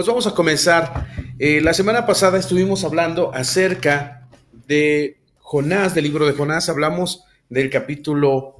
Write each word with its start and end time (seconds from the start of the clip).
Pues 0.00 0.08
vamos 0.08 0.26
a 0.26 0.34
comenzar. 0.34 1.08
Eh, 1.38 1.60
la 1.60 1.74
semana 1.74 2.06
pasada 2.06 2.38
estuvimos 2.38 2.84
hablando 2.84 3.34
acerca 3.34 4.26
de 4.66 5.20
Jonás, 5.40 5.94
del 5.94 6.04
libro 6.04 6.24
de 6.26 6.32
Jonás. 6.32 6.70
Hablamos 6.70 7.24
del 7.50 7.68
capítulo 7.68 8.56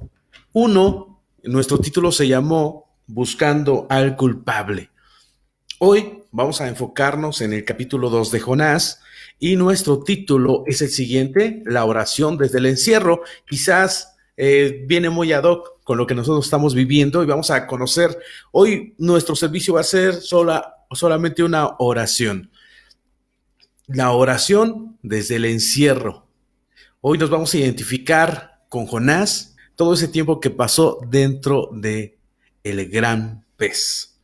1. 0.53 1.23
Nuestro 1.45 1.79
título 1.79 2.11
se 2.11 2.27
llamó 2.27 2.93
Buscando 3.07 3.87
al 3.89 4.15
culpable. 4.15 4.91
Hoy 5.79 6.19
vamos 6.31 6.61
a 6.61 6.67
enfocarnos 6.67 7.41
en 7.41 7.53
el 7.53 7.65
capítulo 7.65 8.11
2 8.11 8.29
de 8.29 8.39
Jonás 8.39 9.01
y 9.39 9.55
nuestro 9.55 10.03
título 10.03 10.63
es 10.67 10.83
el 10.83 10.89
siguiente, 10.89 11.63
la 11.65 11.85
oración 11.85 12.37
desde 12.37 12.59
el 12.59 12.67
encierro. 12.67 13.23
Quizás 13.49 14.15
eh, 14.37 14.85
viene 14.87 15.09
muy 15.09 15.33
ad 15.33 15.45
hoc 15.45 15.81
con 15.83 15.97
lo 15.97 16.05
que 16.05 16.13
nosotros 16.13 16.45
estamos 16.45 16.75
viviendo 16.75 17.23
y 17.23 17.25
vamos 17.25 17.49
a 17.49 17.65
conocer, 17.65 18.17
hoy 18.51 18.93
nuestro 18.97 19.35
servicio 19.35 19.73
va 19.73 19.81
a 19.81 19.83
ser 19.83 20.13
sola, 20.13 20.80
solamente 20.93 21.43
una 21.43 21.75
oración. 21.79 22.51
La 23.87 24.11
oración 24.11 24.97
desde 25.01 25.35
el 25.35 25.45
encierro. 25.45 26.27
Hoy 27.01 27.17
nos 27.17 27.29
vamos 27.29 27.53
a 27.53 27.57
identificar 27.57 28.61
con 28.69 28.85
Jonás 28.85 29.55
todo 29.75 29.93
ese 29.93 30.07
tiempo 30.07 30.39
que 30.39 30.49
pasó 30.49 30.99
dentro 31.09 31.69
de 31.73 32.17
el 32.63 32.89
gran 32.89 33.45
pez. 33.57 34.19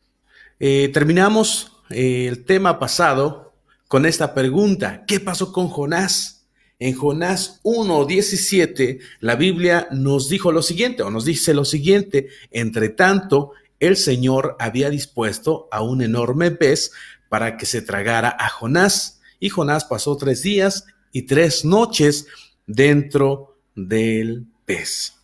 Eh, 0.60 0.90
terminamos 0.92 1.72
eh, 1.90 2.26
el 2.28 2.44
tema 2.44 2.78
pasado 2.78 3.54
con 3.88 4.06
esta 4.06 4.34
pregunta, 4.34 5.04
¿qué 5.06 5.18
pasó 5.18 5.52
con 5.52 5.68
Jonás? 5.68 6.46
En 6.78 6.94
Jonás 6.94 7.60
1.17, 7.64 9.00
la 9.20 9.34
Biblia 9.34 9.88
nos 9.90 10.28
dijo 10.28 10.52
lo 10.52 10.62
siguiente, 10.62 11.02
o 11.02 11.10
nos 11.10 11.24
dice 11.24 11.52
lo 11.54 11.64
siguiente, 11.64 12.28
entre 12.52 12.90
tanto, 12.90 13.52
el 13.80 13.96
Señor 13.96 14.56
había 14.58 14.90
dispuesto 14.90 15.68
a 15.70 15.82
un 15.82 16.02
enorme 16.02 16.50
pez 16.50 16.92
para 17.28 17.56
que 17.56 17.66
se 17.66 17.82
tragara 17.82 18.36
a 18.38 18.48
Jonás, 18.48 19.20
y 19.40 19.50
Jonás 19.50 19.84
pasó 19.84 20.16
tres 20.16 20.42
días 20.42 20.86
y 21.12 21.22
tres 21.22 21.64
noches 21.64 22.26
dentro 22.66 23.58
del 23.74 24.46
pez. 24.64 25.14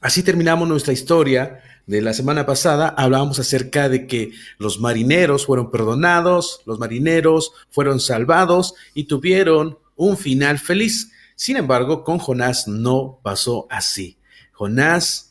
Así 0.00 0.22
terminamos 0.22 0.68
nuestra 0.68 0.92
historia 0.92 1.62
de 1.86 2.02
la 2.02 2.12
semana 2.12 2.46
pasada 2.46 2.88
hablábamos 2.88 3.38
acerca 3.38 3.88
de 3.88 4.08
que 4.08 4.32
los 4.58 4.80
marineros 4.80 5.46
fueron 5.46 5.70
perdonados, 5.70 6.60
los 6.66 6.80
marineros 6.80 7.52
fueron 7.70 8.00
salvados 8.00 8.74
y 8.92 9.04
tuvieron 9.04 9.78
un 9.94 10.16
final 10.16 10.58
feliz. 10.58 11.12
Sin 11.36 11.56
embargo, 11.56 12.02
con 12.02 12.18
Jonás 12.18 12.66
no 12.66 13.20
pasó 13.22 13.68
así. 13.70 14.18
Jonás, 14.52 15.25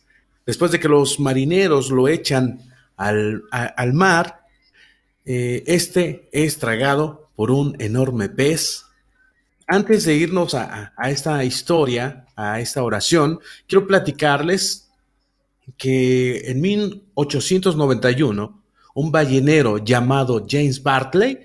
después 0.46 0.72
de 0.72 0.80
que 0.80 0.88
los 0.88 1.20
marineros 1.20 1.90
lo 1.90 2.08
echan 2.08 2.60
al, 2.98 3.44
mar, 3.94 4.46
eh, 5.26 5.64
este 5.68 6.30
es 6.32 6.58
tragado 6.58 7.30
por 7.36 7.52
un 7.52 7.76
enorme 7.80 8.30
pez. 8.30 8.86
Antes 9.68 10.06
de 10.06 10.16
irnos 10.16 10.54
a 10.54 10.94
esta 11.10 11.44
historia, 11.44 12.26
a 12.36 12.60
esta 12.60 12.84
oración, 12.84 13.40
quiero 13.68 13.88
platicarles 13.88 14.86
que 15.78 16.52
en 16.52 16.62
1891 16.62 18.64
un 18.94 19.12
ballenero 19.12 19.80
llamado 19.80 20.46
James 20.48 20.82
Bartley 20.82 21.40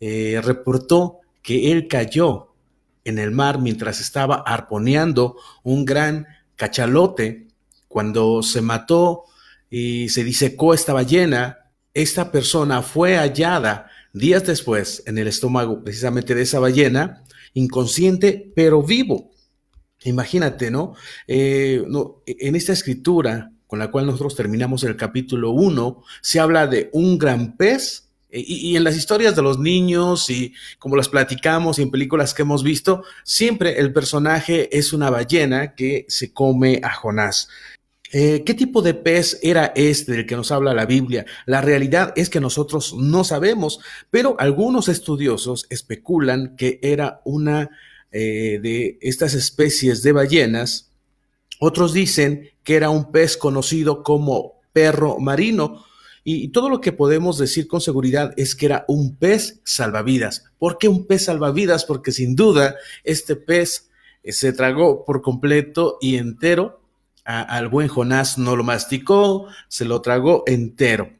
eh, 0.00 0.40
reportó 0.42 1.20
que 1.42 1.72
él 1.72 1.88
cayó 1.88 2.54
en 3.04 3.18
el 3.18 3.30
mar 3.30 3.60
mientras 3.60 4.00
estaba 4.00 4.36
arponeando 4.36 5.36
un 5.62 5.84
gran 5.84 6.26
cachalote. 6.56 7.48
Cuando 7.94 8.42
se 8.42 8.60
mató 8.60 9.22
y 9.70 10.08
se 10.08 10.24
disecó 10.24 10.74
esta 10.74 10.92
ballena, 10.92 11.70
esta 11.94 12.32
persona 12.32 12.82
fue 12.82 13.16
hallada 13.16 13.88
días 14.12 14.44
después 14.44 15.04
en 15.06 15.16
el 15.16 15.28
estómago 15.28 15.84
precisamente 15.84 16.34
de 16.34 16.42
esa 16.42 16.58
ballena, 16.58 17.22
inconsciente 17.52 18.50
pero 18.56 18.82
vivo. 18.82 19.30
Imagínate, 20.02 20.72
¿no? 20.72 20.96
Eh, 21.28 21.84
no 21.86 22.24
en 22.26 22.56
esta 22.56 22.72
escritura 22.72 23.52
con 23.68 23.78
la 23.78 23.92
cual 23.92 24.06
nosotros 24.06 24.34
terminamos 24.34 24.82
el 24.82 24.96
capítulo 24.96 25.52
1, 25.52 26.02
se 26.20 26.40
habla 26.40 26.66
de 26.66 26.90
un 26.92 27.16
gran 27.16 27.56
pez. 27.56 28.08
Eh, 28.28 28.44
y, 28.44 28.76
en 28.76 28.82
las 28.82 28.96
historias 28.96 29.36
de 29.36 29.42
los 29.42 29.60
niños 29.60 30.30
y 30.30 30.52
como 30.80 30.96
las 30.96 31.08
platicamos 31.08 31.78
y 31.78 31.82
en 31.82 31.92
películas 31.92 32.34
que 32.34 32.42
hemos 32.42 32.64
visto, 32.64 33.04
siempre 33.22 33.78
el 33.78 33.92
personaje 33.92 34.76
es 34.76 34.92
una 34.92 35.10
ballena 35.10 35.76
que 35.76 36.06
se 36.08 36.32
come 36.32 36.80
a 36.82 36.92
Jonás. 36.92 37.48
Eh, 38.16 38.44
¿Qué 38.46 38.54
tipo 38.54 38.80
de 38.80 38.94
pez 38.94 39.40
era 39.42 39.72
este 39.74 40.12
del 40.12 40.24
que 40.24 40.36
nos 40.36 40.52
habla 40.52 40.72
la 40.72 40.86
Biblia? 40.86 41.26
La 41.46 41.60
realidad 41.60 42.12
es 42.14 42.30
que 42.30 42.38
nosotros 42.38 42.94
no 42.96 43.24
sabemos, 43.24 43.80
pero 44.08 44.36
algunos 44.38 44.88
estudiosos 44.88 45.66
especulan 45.68 46.54
que 46.54 46.78
era 46.80 47.20
una 47.24 47.70
eh, 48.12 48.60
de 48.62 48.98
estas 49.00 49.34
especies 49.34 50.04
de 50.04 50.12
ballenas 50.12 50.92
otros 51.58 51.92
dicen 51.92 52.50
que 52.62 52.76
era 52.76 52.90
un 52.90 53.10
pez 53.10 53.36
conocido 53.36 54.02
como 54.02 54.60
perro 54.72 55.18
marino. 55.18 55.84
Y 56.22 56.48
todo 56.48 56.68
lo 56.68 56.80
que 56.80 56.92
podemos 56.92 57.36
decir 57.36 57.66
con 57.66 57.80
seguridad 57.80 58.32
es 58.36 58.54
que 58.54 58.66
era 58.66 58.84
un 58.86 59.16
pez 59.16 59.60
salvavidas. 59.64 60.44
¿Por 60.58 60.78
qué 60.78 60.88
un 60.88 61.06
pez 61.06 61.24
salvavidas? 61.24 61.84
Porque 61.84 62.12
sin 62.12 62.36
duda 62.36 62.76
este 63.02 63.34
pez 63.34 63.90
eh, 64.22 64.32
se 64.32 64.52
tragó 64.52 65.04
por 65.04 65.20
completo 65.20 65.98
y 66.00 66.16
entero. 66.16 66.83
Al 67.24 67.68
buen 67.68 67.88
Jonás 67.88 68.38
no 68.38 68.56
lo 68.56 68.64
masticó, 68.64 69.48
se 69.68 69.84
lo 69.84 70.00
tragó 70.02 70.44
entero. 70.46 71.10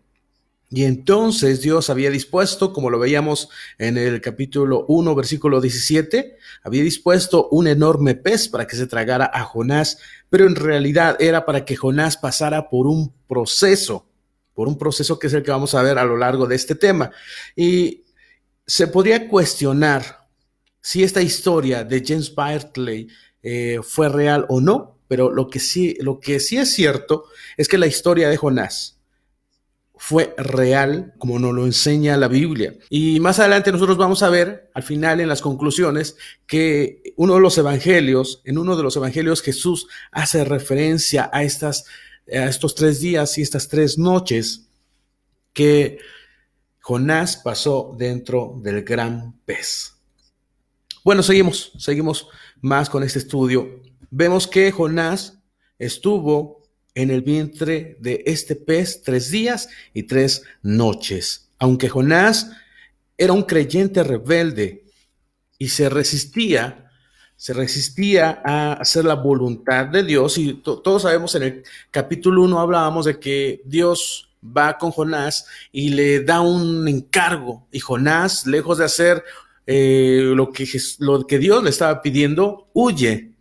Y 0.71 0.85
entonces 0.85 1.61
Dios 1.61 1.89
había 1.89 2.11
dispuesto, 2.11 2.73
como 2.73 2.91
lo 2.91 2.99
veíamos 2.99 3.49
en 3.79 3.97
el 3.97 4.21
capítulo 4.21 4.85
1, 4.89 5.15
versículo 5.15 5.61
17, 5.61 6.37
había 6.65 6.83
dispuesto 6.83 7.49
un 7.51 7.69
enorme 7.69 8.17
pez 8.17 8.49
para 8.49 8.67
que 8.67 8.75
se 8.75 8.89
tragara 8.89 9.31
a 9.33 9.45
Jonás, 9.45 9.99
pero 10.29 10.47
en 10.47 10.57
realidad 10.57 11.17
era 11.21 11.47
para 11.47 11.65
que 11.65 11.77
Jonás 11.77 12.17
pasara 12.17 12.69
por 12.69 12.89
un 12.89 13.13
proceso, 13.29 14.09
por 14.53 14.67
un 14.67 14.77
proceso 14.77 15.17
que 15.19 15.29
es 15.29 15.33
el 15.35 15.45
que 15.45 15.53
vamos 15.53 15.77
a 15.77 15.83
ver 15.83 15.97
a 15.97 16.05
lo 16.05 16.17
largo 16.17 16.47
de 16.47 16.57
este 16.57 16.75
tema. 16.75 17.13
Y 17.55 18.03
se 18.67 18.89
podría 18.89 19.29
cuestionar 19.29 20.27
si 20.81 21.05
esta 21.05 21.23
historia 21.23 21.85
de 21.85 22.03
James 22.05 22.35
Bartley 22.35 23.07
eh, 23.43 23.79
fue 23.83 24.09
real 24.09 24.45
o 24.49 24.61
no, 24.61 24.94
pero 25.09 25.31
lo 25.31 25.49
que 25.49 25.61
sí, 25.61 25.97
lo 26.01 26.21
que 26.21 26.41
sí 26.41 26.57
es 26.57 26.73
cierto 26.73 27.25
es 27.57 27.69
que 27.69 27.79
la 27.79 27.87
historia 27.87 28.29
de 28.29 28.37
Jonás, 28.37 28.95
fue 30.07 30.35
real, 30.37 31.15
como 31.17 31.39
nos 31.39 31.55
lo 31.55 31.65
enseña 31.65 32.19
la 32.19 32.29
Biblia. 32.29 32.75
Y 32.91 33.21
más 33.21 33.39
adelante 33.39 33.73
nosotros 33.73 33.97
vamos 33.97 34.23
a 34.23 34.29
ver, 34.29 34.71
al 34.75 34.83
final 34.83 35.21
en 35.21 35.29
las 35.29 35.41
conclusiones, 35.41 36.17
que 36.47 37.15
uno 37.17 37.37
de 37.37 37.41
los 37.41 37.57
evangelios, 37.57 38.43
en 38.45 38.59
uno 38.59 38.77
de 38.77 38.83
los 38.83 38.97
evangelios 38.97 39.41
Jesús 39.41 39.87
hace 40.11 40.45
referencia 40.45 41.31
a, 41.33 41.43
estas, 41.43 41.87
a 42.29 42.45
estos 42.45 42.75
tres 42.75 43.01
días 43.01 43.39
y 43.39 43.43
estas 43.43 43.67
tres 43.69 43.97
noches 43.97 44.67
que 45.55 45.99
Jonás 46.81 47.37
pasó 47.37 47.95
dentro 47.97 48.61
del 48.63 48.83
gran 48.83 49.39
pez. 49.47 49.95
Bueno, 51.03 51.23
seguimos, 51.23 51.73
seguimos 51.79 52.29
más 52.61 52.91
con 52.91 53.05
este 53.05 53.21
estudio. 53.21 53.81
Vemos 54.17 54.47
que 54.47 54.71
Jonás 54.71 55.41
estuvo 55.77 56.63
en 56.95 57.11
el 57.11 57.23
vientre 57.23 57.97
de 57.99 58.23
este 58.27 58.55
pez 58.55 59.03
tres 59.03 59.29
días 59.33 59.69
y 59.93 60.05
tres 60.05 60.45
noches. 60.63 61.51
Aunque 61.59 61.89
Jonás 61.89 62.53
era 63.19 63.33
un 63.33 63.43
creyente 63.43 64.05
rebelde 64.05 64.85
y 65.59 65.71
se 65.71 65.89
resistía, 65.89 66.93
se 67.35 67.55
resistía 67.55 68.41
a 68.45 68.75
hacer 68.75 69.05
la 69.05 69.15
voluntad 69.15 69.87
de 69.87 70.05
Dios 70.05 70.39
y 70.39 70.63
todos 70.63 71.03
sabemos 71.03 71.35
en 71.35 71.43
el 71.43 71.65
capítulo 71.91 72.45
1 72.45 72.61
hablábamos 72.61 73.07
de 73.07 73.19
que 73.19 73.63
Dios 73.65 74.31
va 74.45 74.79
con 74.79 74.93
Jonás 74.93 75.47
y 75.73 75.89
le 75.89 76.21
da 76.21 76.41
un 76.41 76.87
encargo 76.87 77.67
y 77.73 77.81
Jonás, 77.81 78.47
lejos 78.47 78.79
de 78.79 78.85
hacer 78.85 79.25
eh, 79.67 80.23
lo, 80.37 80.53
que, 80.53 80.69
lo 81.01 81.27
que 81.27 81.41
Dios 81.41 81.65
le 81.65 81.71
estaba 81.71 82.01
pidiendo, 82.01 82.69
huye, 82.75 83.34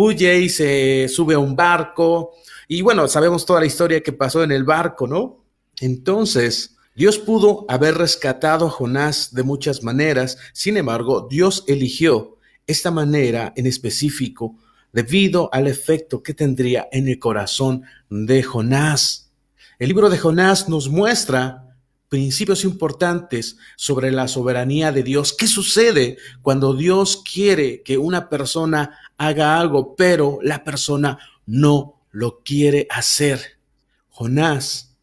huye 0.00 0.38
y 0.38 0.48
se 0.48 1.08
sube 1.08 1.34
a 1.34 1.40
un 1.40 1.56
barco, 1.56 2.32
y 2.68 2.82
bueno, 2.82 3.08
sabemos 3.08 3.44
toda 3.44 3.60
la 3.60 3.66
historia 3.66 4.00
que 4.00 4.12
pasó 4.12 4.44
en 4.44 4.52
el 4.52 4.62
barco, 4.62 5.08
¿no? 5.08 5.44
Entonces, 5.80 6.76
Dios 6.94 7.18
pudo 7.18 7.64
haber 7.68 7.96
rescatado 7.96 8.66
a 8.66 8.70
Jonás 8.70 9.34
de 9.34 9.42
muchas 9.42 9.82
maneras, 9.82 10.38
sin 10.52 10.76
embargo, 10.76 11.26
Dios 11.28 11.64
eligió 11.66 12.36
esta 12.66 12.92
manera 12.92 13.52
en 13.56 13.66
específico 13.66 14.56
debido 14.92 15.50
al 15.52 15.66
efecto 15.66 16.22
que 16.22 16.34
tendría 16.34 16.88
en 16.92 17.08
el 17.08 17.18
corazón 17.18 17.82
de 18.08 18.42
Jonás. 18.44 19.32
El 19.80 19.88
libro 19.88 20.10
de 20.10 20.18
Jonás 20.18 20.68
nos 20.68 20.88
muestra 20.88 21.76
principios 22.08 22.64
importantes 22.64 23.58
sobre 23.76 24.12
la 24.12 24.28
soberanía 24.28 24.92
de 24.92 25.02
Dios. 25.02 25.34
¿Qué 25.36 25.46
sucede 25.46 26.18
cuando 26.42 26.74
Dios 26.74 27.22
quiere 27.30 27.82
que 27.82 27.98
una 27.98 28.28
persona 28.28 28.96
haga 29.18 29.58
algo, 29.60 29.94
pero 29.96 30.38
la 30.42 30.64
persona 30.64 31.18
no 31.46 32.00
lo 32.10 32.40
quiere 32.42 32.86
hacer. 32.90 33.58
Jonás 34.08 34.96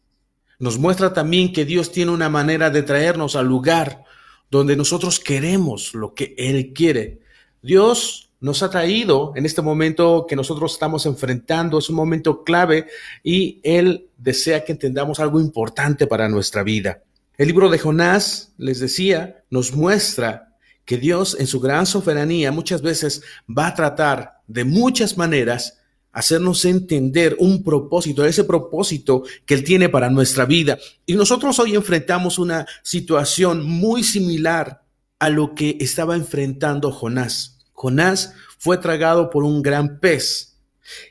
Nos 0.58 0.78
muestra 0.78 1.12
también 1.12 1.52
que 1.52 1.64
Dios 1.66 1.92
tiene 1.92 2.12
una 2.12 2.30
manera 2.30 2.70
de 2.70 2.82
traernos 2.82 3.36
al 3.36 3.46
lugar 3.46 4.04
donde 4.50 4.74
nosotros 4.74 5.20
queremos 5.20 5.94
lo 5.94 6.14
que 6.14 6.34
Él 6.38 6.72
quiere. 6.72 7.20
Dios 7.60 8.30
nos 8.40 8.62
ha 8.62 8.70
traído 8.70 9.32
en 9.36 9.44
este 9.44 9.60
momento 9.60 10.26
que 10.28 10.36
nosotros 10.36 10.72
estamos 10.72 11.04
enfrentando, 11.04 11.78
es 11.78 11.90
un 11.90 11.96
momento 11.96 12.44
clave 12.44 12.86
y 13.22 13.60
Él 13.62 14.08
desea 14.16 14.64
que 14.64 14.72
entendamos 14.72 15.20
algo 15.20 15.40
importante 15.40 16.06
para 16.06 16.28
nuestra 16.28 16.62
vida. 16.62 17.02
El 17.36 17.48
libro 17.48 17.68
de 17.68 17.78
Jonás, 17.78 18.54
les 18.56 18.80
decía, 18.80 19.42
nos 19.50 19.74
muestra 19.74 20.45
que 20.86 20.96
Dios 20.96 21.36
en 21.38 21.46
su 21.46 21.60
gran 21.60 21.84
soberanía 21.84 22.50
muchas 22.50 22.80
veces 22.80 23.22
va 23.46 23.66
a 23.66 23.74
tratar 23.74 24.40
de 24.46 24.64
muchas 24.64 25.18
maneras 25.18 25.78
hacernos 26.12 26.64
entender 26.64 27.36
un 27.38 27.62
propósito, 27.62 28.24
ese 28.24 28.44
propósito 28.44 29.24
que 29.44 29.52
Él 29.52 29.64
tiene 29.64 29.90
para 29.90 30.08
nuestra 30.08 30.46
vida. 30.46 30.78
Y 31.04 31.14
nosotros 31.14 31.58
hoy 31.58 31.74
enfrentamos 31.74 32.38
una 32.38 32.66
situación 32.82 33.66
muy 33.66 34.02
similar 34.02 34.82
a 35.18 35.28
lo 35.28 35.54
que 35.54 35.76
estaba 35.78 36.16
enfrentando 36.16 36.90
Jonás. 36.90 37.58
Jonás 37.74 38.32
fue 38.56 38.78
tragado 38.78 39.28
por 39.28 39.44
un 39.44 39.60
gran 39.60 39.98
pez 39.98 40.56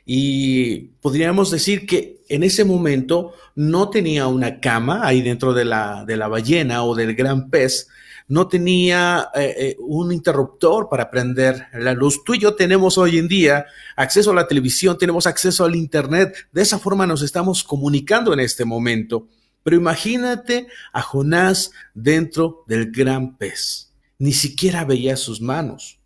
y 0.04 0.88
podríamos 1.00 1.52
decir 1.52 1.86
que 1.86 2.22
en 2.28 2.42
ese 2.42 2.64
momento 2.64 3.34
no 3.54 3.90
tenía 3.90 4.26
una 4.26 4.58
cama 4.58 5.06
ahí 5.06 5.22
dentro 5.22 5.54
de 5.54 5.66
la, 5.66 6.04
de 6.04 6.16
la 6.16 6.26
ballena 6.26 6.82
o 6.82 6.96
del 6.96 7.14
gran 7.14 7.48
pez, 7.48 7.86
no 8.28 8.48
tenía 8.48 9.28
eh, 9.34 9.54
eh, 9.56 9.76
un 9.78 10.12
interruptor 10.12 10.88
para 10.88 11.10
prender 11.10 11.68
la 11.72 11.92
luz. 11.92 12.24
Tú 12.24 12.34
y 12.34 12.38
yo 12.38 12.54
tenemos 12.54 12.98
hoy 12.98 13.18
en 13.18 13.28
día 13.28 13.66
acceso 13.94 14.32
a 14.32 14.34
la 14.34 14.48
televisión, 14.48 14.98
tenemos 14.98 15.26
acceso 15.26 15.64
al 15.64 15.76
Internet, 15.76 16.34
de 16.52 16.62
esa 16.62 16.78
forma 16.78 17.06
nos 17.06 17.22
estamos 17.22 17.62
comunicando 17.62 18.32
en 18.32 18.40
este 18.40 18.64
momento. 18.64 19.28
Pero 19.62 19.76
imagínate 19.76 20.66
a 20.92 21.02
Jonás 21.02 21.72
dentro 21.94 22.64
del 22.66 22.90
gran 22.90 23.36
pez. 23.36 23.92
Ni 24.18 24.32
siquiera 24.32 24.84
veía 24.84 25.16
sus 25.16 25.40
manos. 25.40 25.98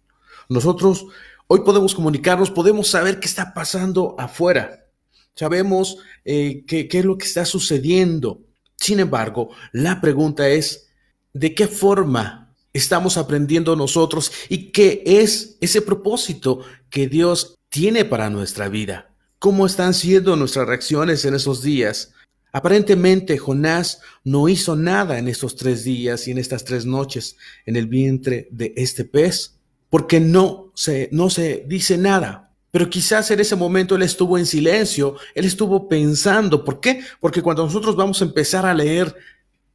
Nosotros 0.48 1.06
hoy 1.46 1.60
podemos 1.60 1.94
comunicarnos, 1.94 2.50
podemos 2.50 2.88
saber 2.88 3.20
qué 3.20 3.28
está 3.28 3.54
pasando 3.54 4.16
afuera. 4.18 4.86
Sabemos 5.34 5.98
eh, 6.24 6.64
qué 6.66 6.88
es 6.90 7.04
lo 7.04 7.16
que 7.16 7.26
está 7.26 7.44
sucediendo. 7.44 8.40
Sin 8.76 8.98
embargo, 8.98 9.50
la 9.72 10.00
pregunta 10.00 10.48
es, 10.48 10.89
de 11.32 11.54
qué 11.54 11.68
forma 11.68 12.54
estamos 12.72 13.16
aprendiendo 13.16 13.76
nosotros 13.76 14.32
y 14.48 14.70
qué 14.70 15.02
es 15.04 15.56
ese 15.60 15.82
propósito 15.82 16.60
que 16.88 17.08
Dios 17.08 17.58
tiene 17.68 18.04
para 18.04 18.30
nuestra 18.30 18.68
vida. 18.68 19.10
¿Cómo 19.38 19.66
están 19.66 19.94
siendo 19.94 20.36
nuestras 20.36 20.66
reacciones 20.66 21.24
en 21.24 21.34
esos 21.34 21.62
días? 21.62 22.12
Aparentemente 22.52 23.38
Jonás 23.38 24.00
no 24.24 24.48
hizo 24.48 24.76
nada 24.76 25.18
en 25.18 25.28
estos 25.28 25.56
tres 25.56 25.84
días 25.84 26.26
y 26.26 26.32
en 26.32 26.38
estas 26.38 26.64
tres 26.64 26.84
noches 26.84 27.36
en 27.64 27.76
el 27.76 27.86
vientre 27.86 28.48
de 28.50 28.74
este 28.76 29.04
pez, 29.04 29.56
porque 29.88 30.20
no 30.20 30.72
se, 30.74 31.08
no 31.12 31.30
se 31.30 31.64
dice 31.66 31.96
nada. 31.96 32.52
Pero 32.72 32.90
quizás 32.90 33.30
en 33.30 33.40
ese 33.40 33.56
momento 33.56 33.96
él 33.96 34.02
estuvo 34.02 34.38
en 34.38 34.46
silencio, 34.46 35.16
él 35.34 35.44
estuvo 35.44 35.88
pensando. 35.88 36.64
¿Por 36.64 36.80
qué? 36.80 37.02
Porque 37.20 37.42
cuando 37.42 37.64
nosotros 37.64 37.96
vamos 37.96 38.20
a 38.20 38.24
empezar 38.24 38.66
a 38.66 38.74
leer 38.74 39.14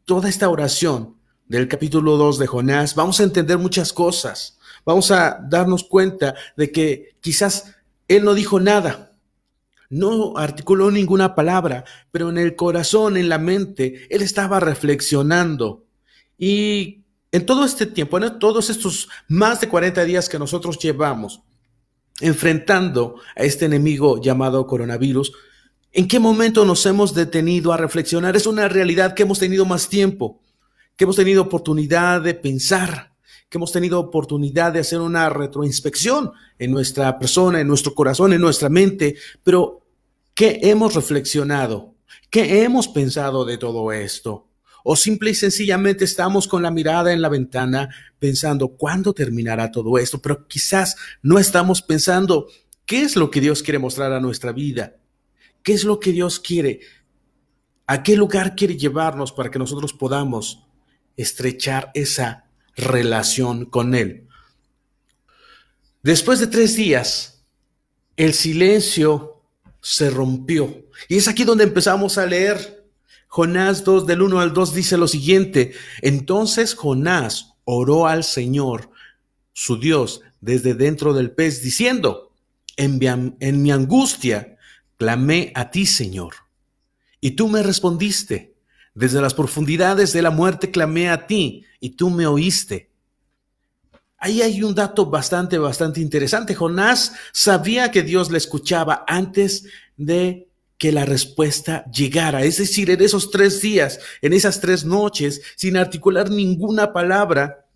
toda 0.05 0.29
esta 0.29 0.49
oración, 0.49 1.15
del 1.47 1.67
capítulo 1.67 2.17
2 2.17 2.39
de 2.39 2.47
Jonás, 2.47 2.95
vamos 2.95 3.19
a 3.19 3.23
entender 3.23 3.57
muchas 3.57 3.93
cosas. 3.93 4.57
Vamos 4.85 5.11
a 5.11 5.39
darnos 5.49 5.83
cuenta 5.83 6.35
de 6.55 6.71
que 6.71 7.15
quizás 7.21 7.75
él 8.07 8.23
no 8.23 8.33
dijo 8.33 8.59
nada, 8.59 9.11
no 9.89 10.37
articuló 10.37 10.91
ninguna 10.91 11.35
palabra, 11.35 11.85
pero 12.11 12.29
en 12.29 12.37
el 12.37 12.55
corazón, 12.55 13.17
en 13.17 13.29
la 13.29 13.37
mente, 13.37 14.07
él 14.09 14.21
estaba 14.21 14.59
reflexionando. 14.59 15.85
Y 16.37 17.03
en 17.31 17.45
todo 17.45 17.65
este 17.65 17.85
tiempo, 17.85 18.17
en 18.17 18.39
todos 18.39 18.69
estos 18.69 19.09
más 19.27 19.61
de 19.61 19.69
40 19.69 20.03
días 20.05 20.29
que 20.29 20.39
nosotros 20.39 20.79
llevamos 20.79 21.41
enfrentando 22.21 23.15
a 23.35 23.43
este 23.43 23.65
enemigo 23.65 24.21
llamado 24.21 24.65
coronavirus, 24.67 25.33
¿en 25.91 26.07
qué 26.07 26.19
momento 26.19 26.65
nos 26.65 26.85
hemos 26.85 27.13
detenido 27.13 27.73
a 27.73 27.77
reflexionar? 27.77 28.35
Es 28.35 28.47
una 28.47 28.67
realidad 28.67 29.13
que 29.13 29.23
hemos 29.23 29.39
tenido 29.39 29.65
más 29.65 29.89
tiempo 29.89 30.41
que 30.95 31.03
hemos 31.03 31.15
tenido 31.15 31.43
oportunidad 31.43 32.21
de 32.21 32.33
pensar, 32.33 33.13
que 33.49 33.57
hemos 33.57 33.71
tenido 33.71 33.99
oportunidad 33.99 34.73
de 34.73 34.79
hacer 34.79 34.99
una 34.99 35.29
retroinspección 35.29 36.31
en 36.57 36.71
nuestra 36.71 37.19
persona, 37.19 37.59
en 37.59 37.67
nuestro 37.67 37.93
corazón, 37.93 38.33
en 38.33 38.41
nuestra 38.41 38.69
mente, 38.69 39.15
pero 39.43 39.81
¿qué 40.33 40.59
hemos 40.63 40.95
reflexionado? 40.95 41.95
¿Qué 42.29 42.63
hemos 42.63 42.87
pensado 42.87 43.45
de 43.45 43.57
todo 43.57 43.91
esto? 43.91 44.47
O 44.83 44.95
simple 44.95 45.31
y 45.31 45.35
sencillamente 45.35 46.05
estamos 46.05 46.47
con 46.47 46.61
la 46.61 46.71
mirada 46.71 47.11
en 47.11 47.21
la 47.21 47.29
ventana 47.29 47.89
pensando, 48.19 48.69
¿cuándo 48.69 49.13
terminará 49.13 49.71
todo 49.71 49.97
esto? 49.97 50.21
Pero 50.21 50.47
quizás 50.47 50.95
no 51.23 51.39
estamos 51.39 51.81
pensando, 51.81 52.47
¿qué 52.85 53.01
es 53.01 53.15
lo 53.15 53.31
que 53.31 53.41
Dios 53.41 53.63
quiere 53.63 53.79
mostrar 53.79 54.13
a 54.13 54.19
nuestra 54.19 54.51
vida? 54.51 54.97
¿Qué 55.63 55.73
es 55.73 55.83
lo 55.83 55.99
que 55.99 56.11
Dios 56.11 56.39
quiere? 56.39 56.81
¿A 57.87 58.03
qué 58.03 58.15
lugar 58.15 58.55
quiere 58.55 58.77
llevarnos 58.77 59.31
para 59.31 59.49
que 59.49 59.57
nosotros 59.57 59.91
podamos 59.91 60.67
estrechar 61.17 61.91
esa 61.93 62.45
relación 62.75 63.65
con 63.65 63.95
Él. 63.95 64.27
Después 66.03 66.39
de 66.39 66.47
tres 66.47 66.75
días, 66.75 67.43
el 68.15 68.33
silencio 68.33 69.41
se 69.81 70.09
rompió. 70.09 70.85
Y 71.07 71.17
es 71.17 71.27
aquí 71.27 71.43
donde 71.43 71.63
empezamos 71.63 72.17
a 72.17 72.25
leer. 72.25 72.85
Jonás 73.27 73.83
2 73.83 74.07
del 74.07 74.21
1 74.21 74.39
al 74.39 74.53
2 74.53 74.73
dice 74.73 74.97
lo 74.97 75.07
siguiente. 75.07 75.73
Entonces 76.01 76.73
Jonás 76.73 77.53
oró 77.65 78.07
al 78.07 78.23
Señor, 78.23 78.91
su 79.53 79.77
Dios, 79.77 80.21
desde 80.41 80.73
dentro 80.73 81.13
del 81.13 81.31
pez, 81.31 81.61
diciendo, 81.61 82.31
en 82.77 82.97
mi, 82.97 83.07
en 83.07 83.61
mi 83.61 83.71
angustia 83.71 84.57
clamé 84.97 85.51
a 85.55 85.71
ti, 85.71 85.85
Señor, 85.85 86.35
y 87.19 87.31
tú 87.31 87.47
me 87.47 87.63
respondiste 87.63 88.54
desde 88.95 89.21
las 89.21 89.33
profundidades 89.33 90.13
de 90.13 90.21
la 90.21 90.31
muerte 90.31 90.71
clamé 90.71 91.09
a 91.09 91.27
ti 91.27 91.65
y 91.79 91.91
tú 91.91 92.09
me 92.09 92.25
oíste. 92.25 92.89
Ahí 94.17 94.41
hay 94.41 94.63
un 94.63 94.73
dato 94.73 95.05
bastante, 95.05 95.57
bastante 95.57 95.99
interesante. 95.99 96.55
Jonás 96.55 97.13
sabía 97.31 97.91
que 97.91 98.01
Dios 98.01 98.31
le 98.31 98.37
escuchaba 98.37 99.03
antes 99.05 99.65
de 99.97 100.49
que 100.77 100.93
la 100.93 101.05
respuesta 101.05 101.85
llegara. 101.91 102.43
Es 102.43 102.57
decir, 102.57 102.89
en 102.89 103.01
esos 103.01 103.29
tres 103.29 103.61
días, 103.61 103.99
en 104.21 104.33
esas 104.33 104.61
tres 104.61 104.85
noches, 104.85 105.41
sin 105.57 105.77
articular 105.77 106.31
ninguna 106.31 106.93
palabra, 106.93 107.67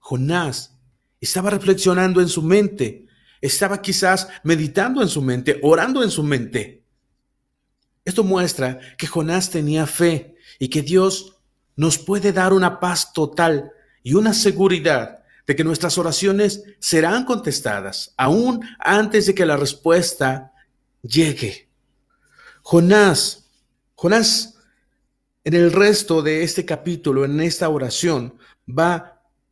Jonás 0.00 0.76
estaba 1.20 1.50
reflexionando 1.50 2.20
en 2.20 2.28
su 2.28 2.42
mente, 2.42 3.06
estaba 3.40 3.80
quizás 3.80 4.28
meditando 4.42 5.00
en 5.02 5.08
su 5.08 5.22
mente, 5.22 5.58
orando 5.62 6.02
en 6.02 6.10
su 6.10 6.22
mente. 6.24 6.82
Esto 8.04 8.24
muestra 8.24 8.80
que 8.98 9.06
Jonás 9.06 9.50
tenía 9.50 9.86
fe 9.86 10.33
y 10.58 10.68
que 10.68 10.82
Dios 10.82 11.36
nos 11.76 11.98
puede 11.98 12.32
dar 12.32 12.52
una 12.52 12.80
paz 12.80 13.12
total 13.12 13.72
y 14.02 14.14
una 14.14 14.34
seguridad 14.34 15.24
de 15.46 15.56
que 15.56 15.64
nuestras 15.64 15.98
oraciones 15.98 16.62
serán 16.78 17.24
contestadas 17.24 18.14
aún 18.16 18.60
antes 18.78 19.26
de 19.26 19.34
que 19.34 19.46
la 19.46 19.56
respuesta 19.56 20.52
llegue. 21.02 21.68
Jonás, 22.62 23.44
Jonás, 23.94 24.54
en 25.44 25.54
el 25.54 25.72
resto 25.72 26.22
de 26.22 26.42
este 26.42 26.64
capítulo, 26.64 27.24
en 27.24 27.40
esta 27.40 27.68
oración, 27.68 28.38
va 28.66 28.94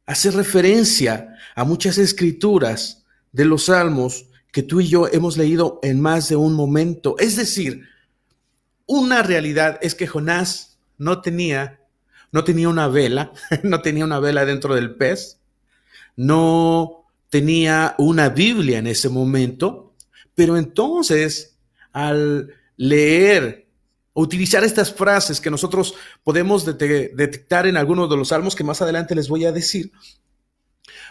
a 0.07 0.13
hacer 0.13 0.35
referencia 0.35 1.37
a 1.55 1.65
muchas 1.65 1.99
escrituras 1.99 3.05
de 3.33 3.45
los 3.45 3.67
salmos 3.67 4.27
que 4.51 4.63
tú 4.63 4.81
y 4.81 4.89
yo 4.89 5.09
hemos 5.09 5.37
leído 5.37 5.81
en 5.83 6.01
más 6.01 6.29
de 6.29 6.37
un 6.37 6.55
momento. 6.55 7.17
Es 7.19 7.37
decir, 7.37 7.89
una 8.87 9.23
realidad 9.23 9.79
es 9.83 9.95
que 9.95 10.07
Jonás 10.07 10.72
no 11.03 11.21
tenía, 11.21 11.81
no 12.31 12.45
tenía 12.45 12.69
una 12.69 12.87
vela, 12.87 13.33
no 13.65 13.83
tenía 13.83 14.05
una 14.05 14.21
vela 14.21 14.45
dentro 14.45 14.75
del 14.75 14.95
pez, 14.95 15.41
no 16.17 17.05
tenía 17.29 17.95
una 17.99 18.29
Biblia 18.29 18.79
en 18.79 18.87
ese 18.87 19.09
momento, 19.09 19.95
pero 20.35 20.57
entonces 20.57 21.57
al 21.93 22.55
leer, 22.77 23.67
utilizar 24.15 24.63
estas 24.63 24.93
frases 24.93 25.41
que 25.41 25.51
nosotros 25.51 25.95
podemos 26.23 26.65
detectar 26.65 27.67
en 27.67 27.77
algunos 27.77 28.09
de 28.09 28.17
los 28.17 28.29
salmos 28.29 28.55
que 28.55 28.65
más 28.65 28.81
adelante 28.81 29.15
les 29.15 29.29
voy 29.29 29.45
a 29.45 29.53
decir, 29.53 29.91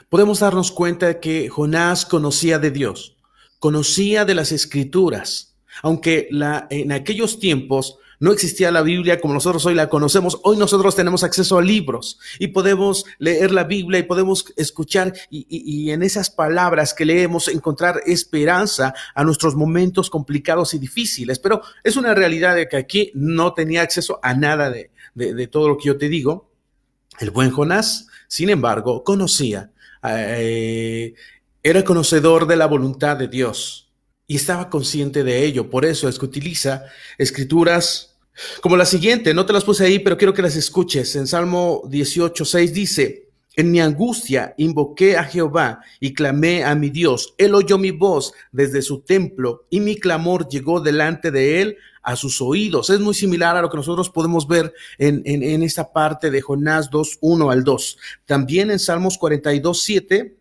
podemos 0.09 0.39
darnos 0.39 0.71
cuenta 0.71 1.07
de 1.07 1.19
que 1.19 1.49
Jonás 1.49 2.05
conocía 2.05 2.59
de 2.59 2.71
Dios, 2.71 3.17
conocía 3.59 4.23
de 4.23 4.35
las 4.35 4.51
escrituras, 4.51 5.55
aunque 5.81 6.29
en 6.69 6.91
aquellos 6.91 7.39
tiempos 7.39 7.97
no 8.21 8.31
existía 8.31 8.69
la 8.69 8.83
Biblia 8.83 9.19
como 9.19 9.33
nosotros 9.33 9.65
hoy 9.65 9.73
la 9.73 9.89
conocemos. 9.89 10.39
Hoy 10.43 10.55
nosotros 10.55 10.95
tenemos 10.95 11.23
acceso 11.23 11.57
a 11.57 11.63
libros 11.63 12.19
y 12.37 12.49
podemos 12.49 13.03
leer 13.17 13.51
la 13.51 13.63
Biblia 13.63 13.99
y 13.99 14.03
podemos 14.03 14.45
escuchar 14.57 15.13
y, 15.31 15.47
y 15.49 15.89
en 15.89 16.03
esas 16.03 16.29
palabras 16.29 16.93
que 16.93 17.03
leemos 17.03 17.47
encontrar 17.47 18.03
esperanza 18.05 18.93
a 19.15 19.23
nuestros 19.23 19.55
momentos 19.55 20.11
complicados 20.11 20.75
y 20.75 20.77
difíciles. 20.77 21.39
Pero 21.39 21.63
es 21.83 21.97
una 21.97 22.13
realidad 22.13 22.55
de 22.55 22.69
que 22.69 22.77
aquí 22.77 23.11
no 23.15 23.55
tenía 23.55 23.81
acceso 23.81 24.19
a 24.21 24.35
nada 24.35 24.69
de, 24.69 24.91
de, 25.15 25.47
todo 25.47 25.67
lo 25.67 25.77
que 25.77 25.87
yo 25.87 25.97
te 25.97 26.07
digo. 26.07 26.51
El 27.19 27.31
buen 27.31 27.49
Jonás, 27.49 28.05
sin 28.27 28.51
embargo, 28.51 29.03
conocía, 29.03 29.71
eh, 30.07 31.15
era 31.63 31.83
conocedor 31.83 32.45
de 32.45 32.55
la 32.55 32.67
voluntad 32.67 33.17
de 33.17 33.27
Dios 33.27 33.91
y 34.27 34.35
estaba 34.35 34.69
consciente 34.69 35.23
de 35.23 35.43
ello. 35.43 35.71
Por 35.71 35.85
eso 35.85 36.07
es 36.07 36.19
que 36.19 36.25
utiliza 36.25 36.85
escrituras 37.17 38.10
como 38.61 38.77
la 38.77 38.85
siguiente. 38.85 39.33
No 39.33 39.45
te 39.45 39.53
las 39.53 39.63
puse 39.63 39.85
ahí, 39.85 39.99
pero 39.99 40.17
quiero 40.17 40.33
que 40.33 40.41
las 40.41 40.55
escuches. 40.55 41.15
En 41.15 41.27
Salmo 41.27 41.83
18, 41.87 42.45
6 42.45 42.73
dice, 42.73 43.27
en 43.55 43.71
mi 43.71 43.81
angustia 43.81 44.53
invoqué 44.57 45.17
a 45.17 45.25
Jehová 45.25 45.81
y 45.99 46.13
clamé 46.13 46.63
a 46.63 46.73
mi 46.75 46.89
Dios. 46.89 47.33
Él 47.37 47.53
oyó 47.53 47.77
mi 47.77 47.91
voz 47.91 48.33
desde 48.51 48.81
su 48.81 49.01
templo 49.01 49.65
y 49.69 49.81
mi 49.81 49.97
clamor 49.97 50.47
llegó 50.47 50.79
delante 50.79 51.31
de 51.31 51.61
él 51.61 51.77
a 52.01 52.15
sus 52.15 52.41
oídos. 52.41 52.89
Es 52.89 52.99
muy 52.99 53.13
similar 53.13 53.57
a 53.57 53.61
lo 53.61 53.69
que 53.69 53.77
nosotros 53.77 54.09
podemos 54.09 54.47
ver 54.47 54.73
en, 54.97 55.21
en, 55.25 55.63
esta 55.63 55.91
parte 55.91 56.31
de 56.31 56.41
Jonás 56.41 56.89
2, 56.89 57.17
1 57.21 57.51
al 57.51 57.63
2. 57.63 57.97
También 58.25 58.71
en 58.71 58.79
Salmos 58.79 59.17
42, 59.17 59.81
7 59.83 60.40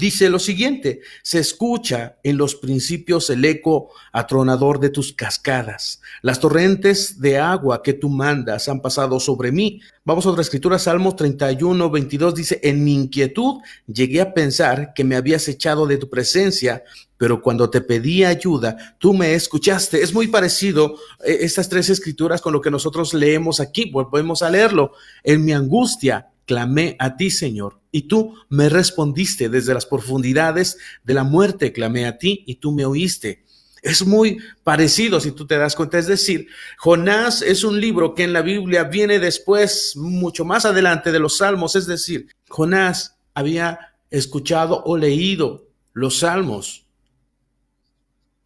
dice 0.00 0.30
lo 0.30 0.38
siguiente, 0.38 1.00
se 1.22 1.38
escucha 1.38 2.16
en 2.24 2.36
los 2.36 2.56
principios 2.56 3.30
el 3.30 3.44
eco 3.44 3.90
atronador 4.12 4.80
de 4.80 4.90
tus 4.90 5.12
cascadas. 5.12 6.00
Las 6.22 6.40
torrentes 6.40 7.20
de 7.20 7.38
agua 7.38 7.82
que 7.82 7.92
tú 7.92 8.08
mandas 8.08 8.68
han 8.68 8.80
pasado 8.80 9.20
sobre 9.20 9.52
mí. 9.52 9.80
Vamos 10.04 10.26
a 10.26 10.30
otra 10.30 10.42
escritura, 10.42 10.78
Salmos 10.78 11.14
31, 11.14 11.90
22 11.90 12.34
dice, 12.34 12.60
en 12.62 12.82
mi 12.82 12.94
inquietud 12.94 13.60
llegué 13.86 14.20
a 14.20 14.34
pensar 14.34 14.92
que 14.94 15.04
me 15.04 15.14
habías 15.14 15.46
echado 15.46 15.86
de 15.86 15.98
tu 15.98 16.08
presencia, 16.08 16.82
pero 17.16 17.42
cuando 17.42 17.68
te 17.68 17.82
pedí 17.82 18.24
ayuda, 18.24 18.96
tú 18.98 19.12
me 19.12 19.34
escuchaste. 19.34 20.02
Es 20.02 20.14
muy 20.14 20.28
parecido 20.28 20.94
eh, 21.24 21.38
estas 21.42 21.68
tres 21.68 21.90
escrituras 21.90 22.40
con 22.40 22.54
lo 22.54 22.62
que 22.62 22.70
nosotros 22.70 23.12
leemos 23.12 23.60
aquí. 23.60 23.90
Volvemos 23.90 24.42
a 24.42 24.50
leerlo. 24.50 24.92
En 25.22 25.44
mi 25.44 25.52
angustia 25.52 26.30
clamé 26.50 26.96
a 26.98 27.16
ti, 27.16 27.30
Señor, 27.30 27.78
y 27.92 28.08
tú 28.08 28.34
me 28.48 28.68
respondiste 28.68 29.48
desde 29.48 29.72
las 29.72 29.86
profundidades 29.86 30.78
de 31.04 31.14
la 31.14 31.22
muerte, 31.22 31.72
clamé 31.72 32.06
a 32.06 32.18
ti 32.18 32.42
y 32.44 32.56
tú 32.56 32.72
me 32.72 32.84
oíste. 32.84 33.44
Es 33.82 34.04
muy 34.04 34.38
parecido 34.64 35.20
si 35.20 35.30
tú 35.30 35.46
te 35.46 35.56
das 35.56 35.76
cuenta. 35.76 35.96
Es 35.96 36.08
decir, 36.08 36.48
Jonás 36.76 37.40
es 37.40 37.62
un 37.62 37.80
libro 37.80 38.16
que 38.16 38.24
en 38.24 38.32
la 38.32 38.42
Biblia 38.42 38.82
viene 38.82 39.20
después, 39.20 39.94
mucho 39.94 40.44
más 40.44 40.64
adelante 40.64 41.12
de 41.12 41.20
los 41.20 41.36
salmos. 41.36 41.76
Es 41.76 41.86
decir, 41.86 42.26
Jonás 42.48 43.16
había 43.32 43.94
escuchado 44.10 44.82
o 44.84 44.96
leído 44.96 45.68
los 45.92 46.18
salmos 46.18 46.84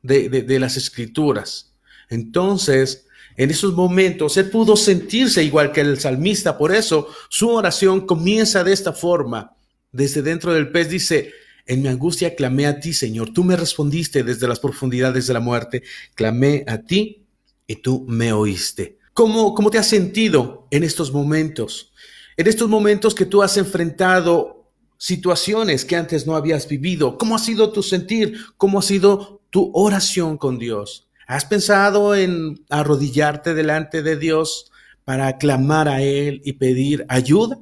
de, 0.03 0.29
de 0.29 0.61
las 0.61 0.77
escrituras. 0.77 1.73
Entonces, 2.11 3.04
en 3.37 3.51
esos 3.51 3.75
momentos 3.75 4.37
él 4.37 4.51
pudo 4.51 4.77
sentirse 4.77 5.43
igual 5.43 5.73
que 5.73 5.81
el 5.81 5.99
salmista, 5.99 6.57
por 6.57 6.75
eso 6.75 7.09
su 7.29 7.51
oración 7.51 8.07
comienza 8.07 8.63
de 8.63 8.73
esta 8.73 8.93
forma. 8.93 9.57
Desde 9.91 10.23
dentro 10.23 10.53
del 10.53 10.71
pez 10.71 10.89
dice, 10.89 11.33
en 11.67 11.83
mi 11.83 11.89
angustia 11.89 12.35
clamé 12.35 12.67
a 12.67 12.79
ti, 12.79 12.93
Señor, 12.93 13.33
tú 13.33 13.43
me 13.43 13.57
respondiste 13.57 14.23
desde 14.23 14.47
las 14.47 14.61
profundidades 14.61 15.27
de 15.27 15.35
la 15.35 15.41
muerte, 15.41 15.83
clamé 16.15 16.65
a 16.67 16.79
ti 16.79 17.25
y 17.67 17.77
tú 17.77 18.05
me 18.09 18.33
oíste. 18.33 18.99
¿Cómo, 19.15 19.55
cómo 19.55 19.71
te 19.71 19.79
has 19.79 19.87
sentido 19.87 20.67
en 20.71 20.85
estos 20.85 21.13
momentos? 21.13 21.93
En 22.37 22.49
estos 22.49 22.69
momentos 22.69 23.15
que 23.15 23.27
tú 23.27 23.43
has 23.43 23.57
enfrentado 23.57 24.69
situaciones 24.99 25.85
que 25.85 25.97
antes 25.97 26.27
no 26.27 26.37
habías 26.37 26.69
vivido, 26.69 27.17
¿cómo 27.17 27.37
ha 27.37 27.39
sido 27.39 27.73
tu 27.73 27.83
sentir? 27.83 28.39
¿Cómo 28.57 28.79
ha 28.79 28.83
sido 28.83 29.41
tu 29.51 29.71
oración 29.73 30.37
con 30.37 30.59
Dios? 30.59 31.04
¿Has 31.27 31.45
pensado 31.45 32.15
en 32.15 32.65
arrodillarte 32.69 33.55
delante 33.55 34.03
de 34.03 34.17
Dios 34.17 34.71
para 35.05 35.39
clamar 35.39 35.89
a 35.89 36.03
Él 36.03 36.43
y 36.45 36.55
pedir 36.55 37.07
ayuda? 37.09 37.59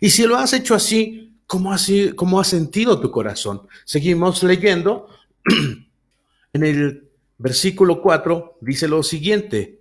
Y 0.00 0.10
si 0.10 0.26
lo 0.26 0.36
has 0.36 0.52
hecho 0.52 0.74
así, 0.74 1.34
¿cómo, 1.46 1.72
así, 1.72 2.12
cómo 2.14 2.40
ha 2.40 2.44
sentido 2.44 3.00
tu 3.00 3.10
corazón? 3.10 3.66
Seguimos 3.84 4.42
leyendo. 4.42 5.08
en 6.52 6.64
el 6.64 7.08
versículo 7.38 8.00
4 8.00 8.58
dice 8.60 8.86
lo 8.88 9.02
siguiente, 9.02 9.80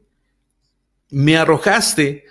me 1.10 1.38
arrojaste 1.38 2.26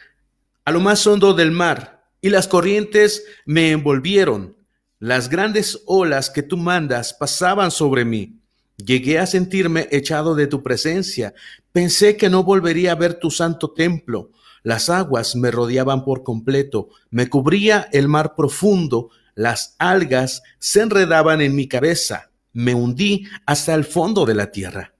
a 0.64 0.72
lo 0.72 0.80
más 0.80 1.06
hondo 1.06 1.34
del 1.34 1.50
mar 1.50 2.04
y 2.20 2.30
las 2.30 2.48
corrientes 2.48 3.24
me 3.44 3.70
envolvieron. 3.70 4.56
Las 4.98 5.28
grandes 5.28 5.82
olas 5.86 6.28
que 6.28 6.42
tú 6.42 6.56
mandas 6.56 7.14
pasaban 7.14 7.70
sobre 7.70 8.04
mí. 8.04 8.39
Llegué 8.84 9.18
a 9.18 9.26
sentirme 9.26 9.88
echado 9.90 10.34
de 10.34 10.46
tu 10.46 10.62
presencia. 10.62 11.34
Pensé 11.72 12.16
que 12.16 12.30
no 12.30 12.44
volvería 12.44 12.92
a 12.92 12.96
ver 12.96 13.14
tu 13.14 13.30
santo 13.30 13.72
templo. 13.72 14.30
Las 14.62 14.88
aguas 14.88 15.36
me 15.36 15.50
rodeaban 15.50 16.04
por 16.04 16.22
completo. 16.22 16.88
Me 17.10 17.28
cubría 17.28 17.88
el 17.92 18.08
mar 18.08 18.34
profundo. 18.36 19.10
Las 19.34 19.74
algas 19.78 20.42
se 20.58 20.80
enredaban 20.80 21.40
en 21.40 21.54
mi 21.54 21.68
cabeza. 21.68 22.30
Me 22.52 22.74
hundí 22.74 23.26
hasta 23.46 23.74
el 23.74 23.84
fondo 23.84 24.24
de 24.26 24.34
la 24.34 24.50
tierra. 24.50 24.94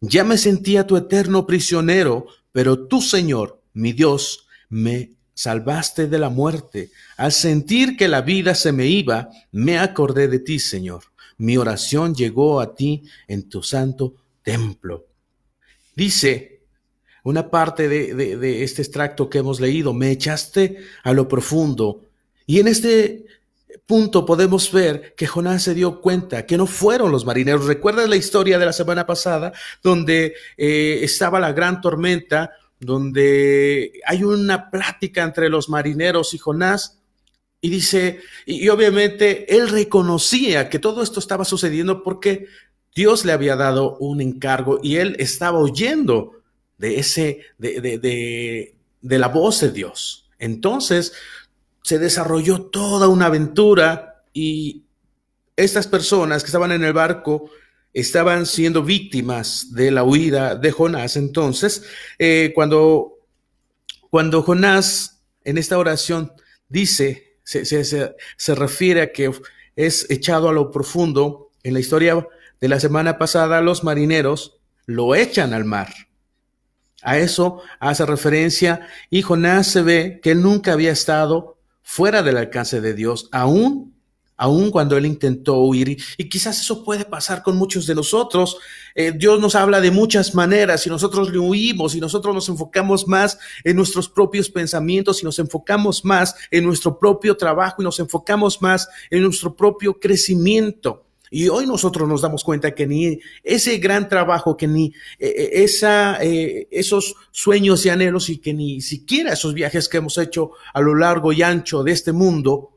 Ya 0.00 0.24
me 0.24 0.38
sentía 0.38 0.86
tu 0.86 0.96
eterno 0.96 1.46
prisionero, 1.46 2.26
pero 2.52 2.86
tú, 2.86 3.00
Señor, 3.00 3.62
mi 3.72 3.92
Dios, 3.92 4.46
me 4.68 5.12
salvaste 5.34 6.06
de 6.06 6.18
la 6.18 6.28
muerte. 6.28 6.90
Al 7.16 7.32
sentir 7.32 7.96
que 7.96 8.08
la 8.08 8.22
vida 8.22 8.54
se 8.54 8.72
me 8.72 8.86
iba, 8.86 9.30
me 9.52 9.78
acordé 9.78 10.28
de 10.28 10.38
ti, 10.38 10.58
Señor 10.58 11.04
mi 11.38 11.56
oración 11.56 12.14
llegó 12.14 12.60
a 12.60 12.74
ti 12.74 13.04
en 13.28 13.48
tu 13.48 13.62
santo 13.62 14.14
templo. 14.42 15.06
Dice 15.94 16.56
una 17.24 17.50
parte 17.50 17.88
de, 17.88 18.62
este 18.62 18.82
extracto 18.82 19.28
que 19.28 19.38
hemos 19.38 19.58
leído, 19.58 19.92
me 19.92 20.12
echaste 20.12 20.78
a 21.02 21.12
lo 21.12 21.26
profundo. 21.26 22.02
Y 22.46 22.60
en 22.60 22.68
este 22.68 23.26
punto 23.84 24.24
podemos 24.24 24.70
ver 24.70 25.14
que 25.16 25.26
Jonás 25.26 25.64
se 25.64 25.74
dio 25.74 26.00
cuenta 26.00 26.46
que 26.46 26.56
no 26.56 26.68
fueron 26.68 27.10
los 27.10 27.26
marineros. 27.26 27.66
¿Recuerdas 27.66 28.08
la 28.08 28.14
historia 28.14 28.60
de 28.60 28.66
la 28.66 28.72
semana 28.72 29.06
pasada 29.06 29.52
donde 29.82 30.34
eh, 30.56 31.00
estaba 31.02 31.40
la 31.40 31.52
gran 31.52 31.80
tormenta, 31.80 32.52
donde 32.78 34.00
hay 34.06 34.22
una 34.22 34.70
plática 34.70 35.24
entre 35.24 35.48
los 35.48 35.68
marineros 35.68 36.32
y 36.32 36.38
Jonás? 36.38 37.00
Y 37.66 37.68
dice, 37.68 38.20
y, 38.44 38.68
obviamente 38.68 39.56
él 39.56 39.68
reconocía 39.68 40.68
que 40.68 40.78
todo 40.78 41.02
esto 41.02 41.18
estaba 41.18 41.44
sucediendo 41.44 42.04
porque 42.04 42.46
Dios 42.94 43.24
le 43.24 43.32
había 43.32 43.56
dado 43.56 43.96
un 43.96 44.20
encargo 44.20 44.78
y 44.84 44.98
él 44.98 45.16
estaba 45.18 45.58
oyendo 45.58 46.42
de 46.78 47.00
ese, 47.00 47.40
de, 47.58 47.80
de, 47.80 48.76
de, 49.02 49.18
la 49.18 49.26
voz 49.26 49.62
de 49.62 49.72
Dios. 49.72 50.28
Entonces 50.38 51.12
se 51.82 51.98
desarrolló 51.98 52.66
toda 52.66 53.08
una 53.08 53.26
aventura 53.26 54.22
y 54.32 54.84
estas 55.56 55.88
personas 55.88 56.44
que 56.44 56.46
estaban 56.46 56.70
en 56.70 56.84
el 56.84 56.92
barco 56.92 57.50
estaban 57.92 58.46
siendo 58.46 58.84
víctimas 58.84 59.72
de 59.72 59.90
la 59.90 60.04
huida 60.04 60.54
de 60.54 60.70
Jonás. 60.70 61.16
Entonces, 61.16 61.82
eh, 62.20 62.52
cuando, 62.54 63.14
cuando 64.08 64.42
Jonás 64.42 65.20
en 65.42 65.58
esta 65.58 65.76
oración 65.78 66.30
dice, 66.68 67.26
se, 67.46 68.54
refiere 68.54 69.02
a 69.02 69.12
que 69.12 69.32
es 69.76 70.10
echado 70.10 70.48
a 70.48 70.52
lo 70.52 70.70
profundo. 70.70 71.50
En 71.62 71.74
la 71.74 71.80
historia 71.80 72.26
de 72.60 72.68
la 72.68 72.80
semana 72.80 73.18
pasada, 73.18 73.60
los 73.60 73.84
marineros 73.84 74.58
lo 74.86 75.14
echan 75.14 75.52
al 75.52 75.64
mar. 75.64 75.92
A 77.02 77.18
eso 77.18 77.62
hace 77.78 78.04
referencia 78.04 78.88
y 79.10 79.22
Jonás 79.22 79.68
se 79.68 79.82
ve 79.82 80.20
que 80.22 80.32
él 80.32 80.42
nunca 80.42 80.72
había 80.72 80.90
estado 80.90 81.58
fuera 81.82 82.22
del 82.22 82.36
alcance 82.36 82.80
de 82.80 82.94
Dios, 82.94 83.28
aún 83.32 83.95
aun 84.36 84.70
cuando 84.70 84.96
él 84.96 85.06
intentó 85.06 85.58
huir. 85.60 85.96
Y 86.16 86.28
quizás 86.28 86.60
eso 86.60 86.84
puede 86.84 87.04
pasar 87.04 87.42
con 87.42 87.56
muchos 87.56 87.86
de 87.86 87.94
nosotros. 87.94 88.58
Eh, 88.94 89.12
Dios 89.12 89.40
nos 89.40 89.54
habla 89.54 89.80
de 89.80 89.90
muchas 89.90 90.34
maneras 90.34 90.86
y 90.86 90.90
nosotros 90.90 91.30
le 91.30 91.38
huimos 91.38 91.94
y 91.94 92.00
nosotros 92.00 92.34
nos 92.34 92.48
enfocamos 92.48 93.08
más 93.08 93.38
en 93.64 93.76
nuestros 93.76 94.08
propios 94.08 94.50
pensamientos 94.50 95.22
y 95.22 95.24
nos 95.24 95.38
enfocamos 95.38 96.04
más 96.04 96.34
en 96.50 96.64
nuestro 96.64 96.98
propio 96.98 97.36
trabajo 97.36 97.82
y 97.82 97.84
nos 97.84 97.98
enfocamos 97.98 98.60
más 98.60 98.88
en 99.10 99.22
nuestro 99.22 99.54
propio 99.56 99.98
crecimiento. 99.98 101.02
Y 101.28 101.48
hoy 101.48 101.66
nosotros 101.66 102.08
nos 102.08 102.22
damos 102.22 102.44
cuenta 102.44 102.72
que 102.72 102.86
ni 102.86 103.18
ese 103.42 103.78
gran 103.78 104.08
trabajo, 104.08 104.56
que 104.56 104.68
ni 104.68 104.92
eh, 105.18 105.34
eh, 105.36 105.50
esa, 105.64 106.18
esos 106.20 107.16
sueños 107.32 107.84
y 107.84 107.88
anhelos 107.88 108.28
y 108.28 108.38
que 108.38 108.54
ni 108.54 108.80
siquiera 108.80 109.32
esos 109.32 109.52
viajes 109.52 109.88
que 109.88 109.96
hemos 109.96 110.18
hecho 110.18 110.52
a 110.72 110.80
lo 110.80 110.94
largo 110.94 111.32
y 111.32 111.42
ancho 111.42 111.82
de 111.82 111.90
este 111.90 112.12
mundo 112.12 112.75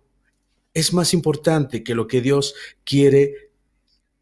es 0.74 0.94
más 0.94 1.14
importante 1.14 1.84
que 1.84 1.96
lo 1.96 2.08
que 2.08 2.22
Dios 2.22 2.54
quiere 2.84 3.52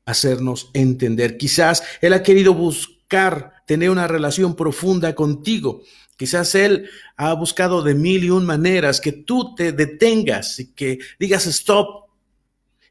hacernos 0.06 0.72
entender. 0.74 1.38
Quizás 1.38 1.84
Él 2.01 2.13
ha 2.13 2.24
querido 2.24 2.54
buscar 2.54 3.54
tener 3.66 3.89
una 3.89 4.08
relación 4.08 4.56
profunda 4.56 5.13
contigo. 5.13 5.84
Quizás 6.16 6.56
Él 6.56 6.89
ha 7.18 7.34
buscado 7.34 7.84
de 7.84 7.94
mil 7.94 8.24
y 8.24 8.30
un 8.30 8.46
maneras 8.46 9.01
que 9.01 9.12
tú 9.12 9.54
te 9.54 9.72
detengas 9.72 10.60
y 10.60 10.74
que 10.74 11.00
digas 11.20 11.46
stop 11.46 12.06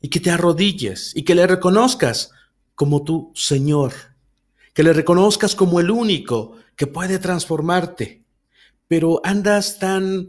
y 0.00 0.08
que 0.08 0.20
te 0.20 0.30
arrodilles 0.30 1.12
y 1.16 1.22
que 1.22 1.34
le 1.34 1.46
reconozcas 1.46 2.30
como 2.75 3.02
tu 3.02 3.32
Señor, 3.34 3.92
que 4.75 4.82
le 4.82 4.92
reconozcas 4.92 5.54
como 5.54 5.80
el 5.80 5.90
único 5.90 6.56
que 6.76 6.86
puede 6.86 7.18
transformarte. 7.18 8.22
Pero 8.86 9.20
andas 9.25 9.78
tan 9.78 10.28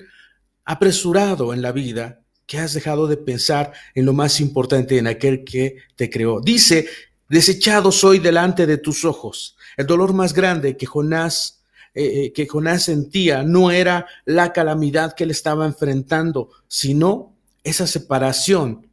apresurado 0.63 1.53
en 1.53 1.61
la 1.61 1.73
vida 1.73 2.21
que 2.47 2.57
has 2.57 2.73
dejado 2.73 3.07
de 3.07 3.17
pensar 3.17 3.73
en 3.93 4.05
lo 4.05 4.13
más 4.13 4.39
importante, 4.39 4.97
en 4.97 5.05
aquel 5.05 5.43
que 5.43 5.77
te 5.95 6.09
creó. 6.09 6.39
Dice, 6.39 6.87
desechado 7.29 7.91
soy 7.91 8.19
delante 8.19 8.65
de 8.65 8.77
tus 8.77 9.03
ojos. 9.05 9.57
El 9.75 9.85
dolor 9.85 10.13
más 10.13 10.33
grande 10.33 10.77
que 10.77 10.85
Jonás, 10.85 11.61
eh, 11.93 12.23
eh, 12.23 12.33
que 12.33 12.47
Jonás 12.47 12.83
sentía 12.83 13.43
no 13.43 13.69
era 13.69 14.07
la 14.23 14.53
calamidad 14.53 15.13
que 15.13 15.25
él 15.25 15.31
estaba 15.31 15.65
enfrentando, 15.65 16.49
sino 16.69 17.35
esa 17.65 17.85
separación 17.85 18.87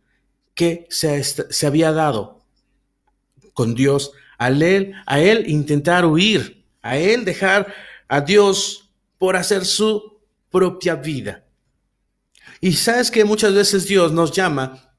que 0.54 0.86
se, 0.90 1.22
se 1.22 1.66
había 1.66 1.92
dado 1.92 2.40
con 3.52 3.76
Dios, 3.76 4.10
al 4.36 4.62
él, 4.62 4.94
a 5.06 5.20
él 5.20 5.48
intentar 5.48 6.04
huir, 6.04 6.64
a 6.82 6.98
él 6.98 7.24
dejar 7.24 7.72
a 8.08 8.20
Dios 8.20 8.90
por 9.16 9.36
hacer 9.36 9.64
su 9.64 10.18
propia 10.50 10.96
vida. 10.96 11.43
Y 12.60 12.72
sabes 12.74 13.10
que 13.10 13.24
muchas 13.24 13.54
veces 13.54 13.86
Dios 13.86 14.12
nos 14.12 14.32
llama 14.32 14.94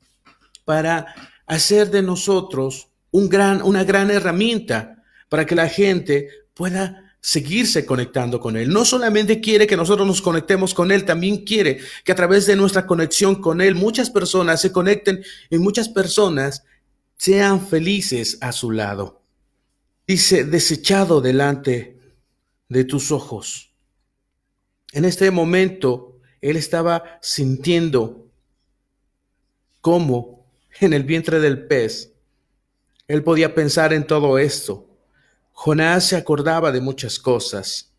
para 0.66 1.14
hacer 1.46 1.92
de 1.92 2.02
nosotros 2.02 2.90
una 3.12 3.84
gran 3.84 4.12
herramienta 4.12 5.04
para 5.30 5.46
que 5.46 5.56
la 5.56 5.70
gente 5.70 6.30
pueda 6.54 7.06
seguirse 7.26 7.88
conectando 7.88 8.40
con 8.40 8.56
Él. 8.56 8.70
No 8.70 8.86
solamente 8.86 9.42
quiere 9.42 9.66
que 9.66 9.76
nosotros 9.76 10.08
nos 10.08 10.22
conectemos 10.22 10.76
con 10.76 10.92
Él, 10.92 11.06
también 11.06 11.44
quiere 11.44 11.80
que 12.04 12.12
a 12.12 12.16
través 12.16 12.46
de 12.46 12.56
nuestra 12.56 12.86
conexión 12.86 13.42
con 13.42 13.62
Él 13.62 13.74
muchas 13.74 14.12
personas 14.12 14.62
se 14.62 14.72
conecten 14.72 15.24
y 15.50 15.58
muchas 15.58 15.90
personas 15.90 16.64
sean 17.18 17.66
felices 17.66 18.38
a 18.42 18.52
su 18.52 18.70
lado. 18.70 19.24
Dice, 20.06 20.44
desechado 20.44 21.20
delante 21.20 22.00
de 22.70 22.84
tus 22.84 23.12
ojos. 23.12 23.74
En 24.92 25.04
este 25.04 25.32
momento, 25.32 26.15
él 26.50 26.58
estaba 26.58 27.20
sintiendo 27.22 28.28
cómo 29.82 30.46
en 30.80 30.94
el 30.94 31.04
vientre 31.04 31.40
del 31.40 31.66
pez 31.68 32.14
él 33.08 33.24
podía 33.24 33.54
pensar 33.54 33.94
en 33.94 34.06
todo 34.08 34.38
esto. 34.38 34.88
Jonás 35.52 36.06
se 36.06 36.16
acordaba 36.16 36.72
de 36.72 36.82
muchas 36.82 37.20
cosas, 37.20 37.94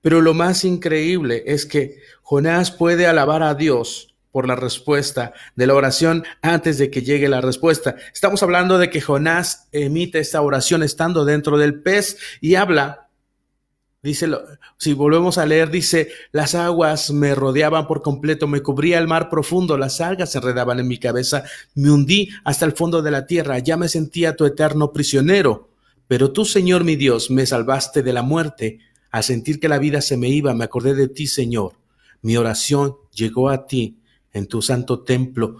pero 0.00 0.20
lo 0.20 0.34
más 0.34 0.64
increíble 0.64 1.42
es 1.46 1.64
que 1.64 2.00
Jonás 2.22 2.70
puede 2.70 3.06
alabar 3.06 3.42
a 3.42 3.54
Dios 3.54 4.14
por 4.30 4.46
la 4.46 4.56
respuesta 4.56 5.32
de 5.56 5.66
la 5.66 5.74
oración 5.74 6.24
antes 6.42 6.78
de 6.78 6.90
que 6.90 7.02
llegue 7.02 7.28
la 7.28 7.40
respuesta. 7.40 7.96
Estamos 8.12 8.42
hablando 8.42 8.78
de 8.78 8.90
que 8.90 9.00
Jonás 9.00 9.68
emite 9.72 10.18
esta 10.18 10.42
oración 10.42 10.82
estando 10.82 11.24
dentro 11.24 11.58
del 11.58 11.80
pez 11.80 12.18
y 12.40 12.54
habla 12.54 13.07
Dice, 14.00 14.28
si 14.76 14.92
volvemos 14.92 15.38
a 15.38 15.46
leer, 15.46 15.70
dice, 15.70 16.08
las 16.30 16.54
aguas 16.54 17.10
me 17.10 17.34
rodeaban 17.34 17.88
por 17.88 18.00
completo, 18.00 18.46
me 18.46 18.60
cubría 18.62 18.98
el 18.98 19.08
mar 19.08 19.28
profundo, 19.28 19.76
las 19.76 20.00
algas 20.00 20.30
se 20.30 20.38
enredaban 20.38 20.78
en 20.78 20.86
mi 20.86 20.98
cabeza, 20.98 21.42
me 21.74 21.90
hundí 21.90 22.28
hasta 22.44 22.64
el 22.64 22.72
fondo 22.72 23.02
de 23.02 23.10
la 23.10 23.26
tierra, 23.26 23.58
ya 23.58 23.76
me 23.76 23.88
sentía 23.88 24.36
tu 24.36 24.44
eterno 24.44 24.92
prisionero. 24.92 25.70
Pero 26.06 26.32
tú, 26.32 26.44
Señor 26.44 26.84
mi 26.84 26.94
Dios, 26.94 27.28
me 27.30 27.44
salvaste 27.44 28.02
de 28.04 28.12
la 28.12 28.22
muerte. 28.22 28.78
Al 29.10 29.24
sentir 29.24 29.58
que 29.58 29.68
la 29.68 29.78
vida 29.78 30.00
se 30.00 30.16
me 30.16 30.28
iba, 30.28 30.54
me 30.54 30.64
acordé 30.64 30.94
de 30.94 31.08
ti, 31.08 31.26
Señor. 31.26 31.72
Mi 32.22 32.36
oración 32.36 32.96
llegó 33.12 33.48
a 33.48 33.66
ti 33.66 33.98
en 34.32 34.46
tu 34.46 34.62
santo 34.62 35.00
templo. 35.00 35.56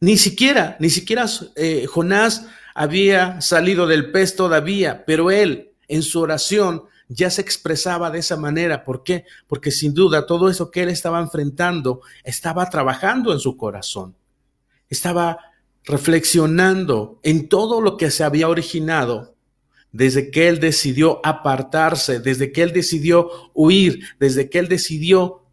Ni 0.00 0.16
siquiera, 0.16 0.76
ni 0.80 0.88
siquiera 0.88 1.26
eh, 1.56 1.86
Jonás 1.86 2.46
había 2.74 3.40
salido 3.42 3.86
del 3.86 4.10
pez 4.10 4.34
todavía, 4.34 5.04
pero 5.06 5.30
él 5.30 5.72
en 5.88 6.02
su 6.02 6.20
oración 6.20 6.84
ya 7.08 7.30
se 7.30 7.40
expresaba 7.40 8.10
de 8.10 8.20
esa 8.20 8.36
manera. 8.36 8.84
¿Por 8.84 9.02
qué? 9.02 9.24
Porque 9.46 9.70
sin 9.70 9.94
duda 9.94 10.26
todo 10.26 10.48
eso 10.48 10.70
que 10.70 10.82
él 10.82 10.88
estaba 10.88 11.20
enfrentando 11.20 12.00
estaba 12.22 12.68
trabajando 12.70 13.32
en 13.32 13.40
su 13.40 13.56
corazón. 13.56 14.14
Estaba 14.88 15.38
reflexionando 15.84 17.20
en 17.22 17.48
todo 17.48 17.80
lo 17.80 17.96
que 17.96 18.10
se 18.10 18.24
había 18.24 18.48
originado 18.48 19.34
desde 19.92 20.30
que 20.30 20.48
él 20.48 20.58
decidió 20.58 21.20
apartarse, 21.24 22.18
desde 22.18 22.50
que 22.50 22.62
él 22.62 22.72
decidió 22.72 23.30
huir, 23.54 24.04
desde 24.18 24.50
que 24.50 24.58
él 24.58 24.68
decidió 24.68 25.44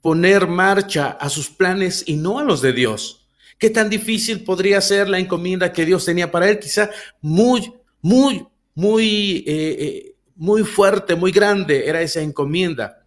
poner 0.00 0.46
marcha 0.46 1.10
a 1.10 1.28
sus 1.28 1.50
planes 1.50 2.02
y 2.06 2.16
no 2.16 2.38
a 2.38 2.44
los 2.44 2.62
de 2.62 2.72
Dios. 2.72 3.26
¿Qué 3.58 3.68
tan 3.68 3.90
difícil 3.90 4.42
podría 4.42 4.80
ser 4.80 5.08
la 5.08 5.18
encomienda 5.18 5.72
que 5.72 5.84
Dios 5.84 6.04
tenía 6.04 6.30
para 6.30 6.48
él? 6.48 6.58
Quizá 6.58 6.90
muy, 7.20 7.74
muy, 8.00 8.46
muy 8.74 9.44
eh, 9.46 9.76
eh, 9.78 10.11
muy 10.42 10.64
fuerte, 10.64 11.14
muy 11.14 11.30
grande 11.30 11.88
era 11.88 12.00
esa 12.00 12.20
encomienda. 12.20 13.06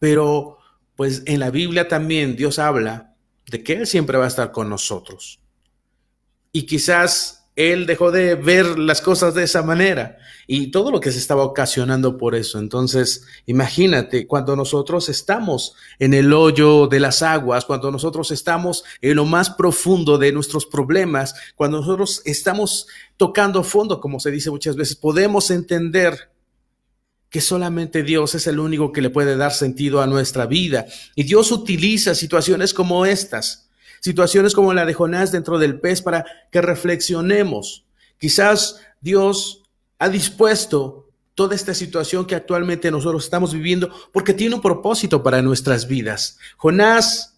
Pero 0.00 0.58
pues 0.96 1.22
en 1.24 1.38
la 1.38 1.50
Biblia 1.50 1.86
también 1.86 2.34
Dios 2.34 2.58
habla 2.58 3.14
de 3.48 3.62
que 3.62 3.74
Él 3.74 3.86
siempre 3.86 4.18
va 4.18 4.24
a 4.24 4.28
estar 4.28 4.50
con 4.50 4.68
nosotros. 4.68 5.38
Y 6.50 6.66
quizás 6.66 7.35
él 7.56 7.86
dejó 7.86 8.12
de 8.12 8.34
ver 8.34 8.78
las 8.78 9.00
cosas 9.00 9.34
de 9.34 9.42
esa 9.42 9.62
manera 9.62 10.18
y 10.46 10.70
todo 10.70 10.90
lo 10.90 11.00
que 11.00 11.10
se 11.10 11.18
estaba 11.18 11.42
ocasionando 11.42 12.18
por 12.18 12.34
eso. 12.34 12.58
Entonces, 12.58 13.24
imagínate, 13.46 14.26
cuando 14.26 14.54
nosotros 14.54 15.08
estamos 15.08 15.74
en 15.98 16.12
el 16.12 16.32
hoyo 16.34 16.86
de 16.86 17.00
las 17.00 17.22
aguas, 17.22 17.64
cuando 17.64 17.90
nosotros 17.90 18.30
estamos 18.30 18.84
en 19.00 19.16
lo 19.16 19.24
más 19.24 19.48
profundo 19.48 20.18
de 20.18 20.32
nuestros 20.32 20.66
problemas, 20.66 21.34
cuando 21.56 21.80
nosotros 21.80 22.20
estamos 22.26 22.88
tocando 23.16 23.64
fondo, 23.64 24.00
como 24.00 24.20
se 24.20 24.30
dice 24.30 24.50
muchas 24.50 24.76
veces, 24.76 24.94
podemos 24.94 25.50
entender 25.50 26.30
que 27.30 27.40
solamente 27.40 28.02
Dios 28.02 28.34
es 28.34 28.46
el 28.46 28.60
único 28.60 28.92
que 28.92 29.00
le 29.00 29.10
puede 29.10 29.36
dar 29.36 29.52
sentido 29.52 30.02
a 30.02 30.06
nuestra 30.06 30.46
vida. 30.46 30.86
Y 31.14 31.24
Dios 31.24 31.50
utiliza 31.50 32.14
situaciones 32.14 32.72
como 32.74 33.06
estas 33.06 33.65
situaciones 34.00 34.54
como 34.54 34.72
la 34.74 34.84
de 34.84 34.94
Jonás 34.94 35.32
dentro 35.32 35.58
del 35.58 35.80
pez 35.80 36.02
para 36.02 36.24
que 36.50 36.60
reflexionemos. 36.60 37.84
Quizás 38.18 38.80
Dios 39.00 39.62
ha 39.98 40.08
dispuesto 40.08 41.08
toda 41.34 41.54
esta 41.54 41.74
situación 41.74 42.26
que 42.26 42.34
actualmente 42.34 42.90
nosotros 42.90 43.24
estamos 43.24 43.52
viviendo 43.52 43.90
porque 44.12 44.34
tiene 44.34 44.54
un 44.54 44.62
propósito 44.62 45.22
para 45.22 45.42
nuestras 45.42 45.86
vidas. 45.86 46.38
Jonás 46.56 47.36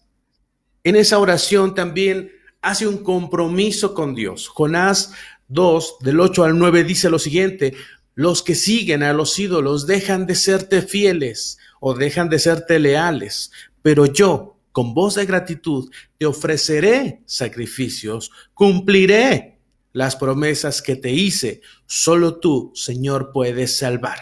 en 0.83 0.95
esa 0.95 1.19
oración 1.19 1.75
también 1.75 2.31
hace 2.61 2.87
un 2.87 2.99
compromiso 2.99 3.93
con 3.93 4.15
Dios. 4.15 4.47
Jonás 4.47 5.11
2, 5.49 5.97
del 6.01 6.19
8 6.19 6.43
al 6.45 6.57
9, 6.57 6.83
dice 6.83 7.09
lo 7.09 7.19
siguiente, 7.19 7.75
los 8.15 8.43
que 8.43 8.55
siguen 8.55 9.03
a 9.03 9.13
los 9.13 9.37
ídolos 9.39 9.87
dejan 9.87 10.25
de 10.25 10.35
serte 10.35 10.81
fieles 10.81 11.57
o 11.79 11.93
dejan 11.93 12.29
de 12.29 12.39
serte 12.39 12.79
leales, 12.79 13.51
pero 13.81 14.05
yo, 14.05 14.57
con 14.71 14.93
voz 14.93 15.15
de 15.15 15.25
gratitud, 15.25 15.89
te 16.17 16.25
ofreceré 16.25 17.21
sacrificios, 17.25 18.31
cumpliré 18.53 19.59
las 19.93 20.15
promesas 20.15 20.81
que 20.81 20.95
te 20.95 21.11
hice. 21.11 21.61
Solo 21.85 22.39
tú, 22.39 22.71
Señor, 22.75 23.31
puedes 23.33 23.77
salvar. 23.77 24.19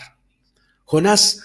Jonás 0.85 1.43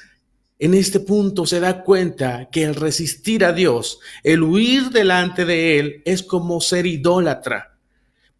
en 0.58 0.74
este 0.74 1.00
punto 1.00 1.44
se 1.44 1.58
da 1.58 1.82
cuenta 1.82 2.48
que 2.52 2.62
el 2.62 2.76
resistir 2.76 3.44
a 3.44 3.52
Dios, 3.52 3.98
el 4.22 4.44
huir 4.44 4.90
delante 4.90 5.44
de 5.44 5.80
Él, 5.80 6.02
es 6.04 6.22
como 6.22 6.60
ser 6.60 6.86
idólatra. 6.86 7.71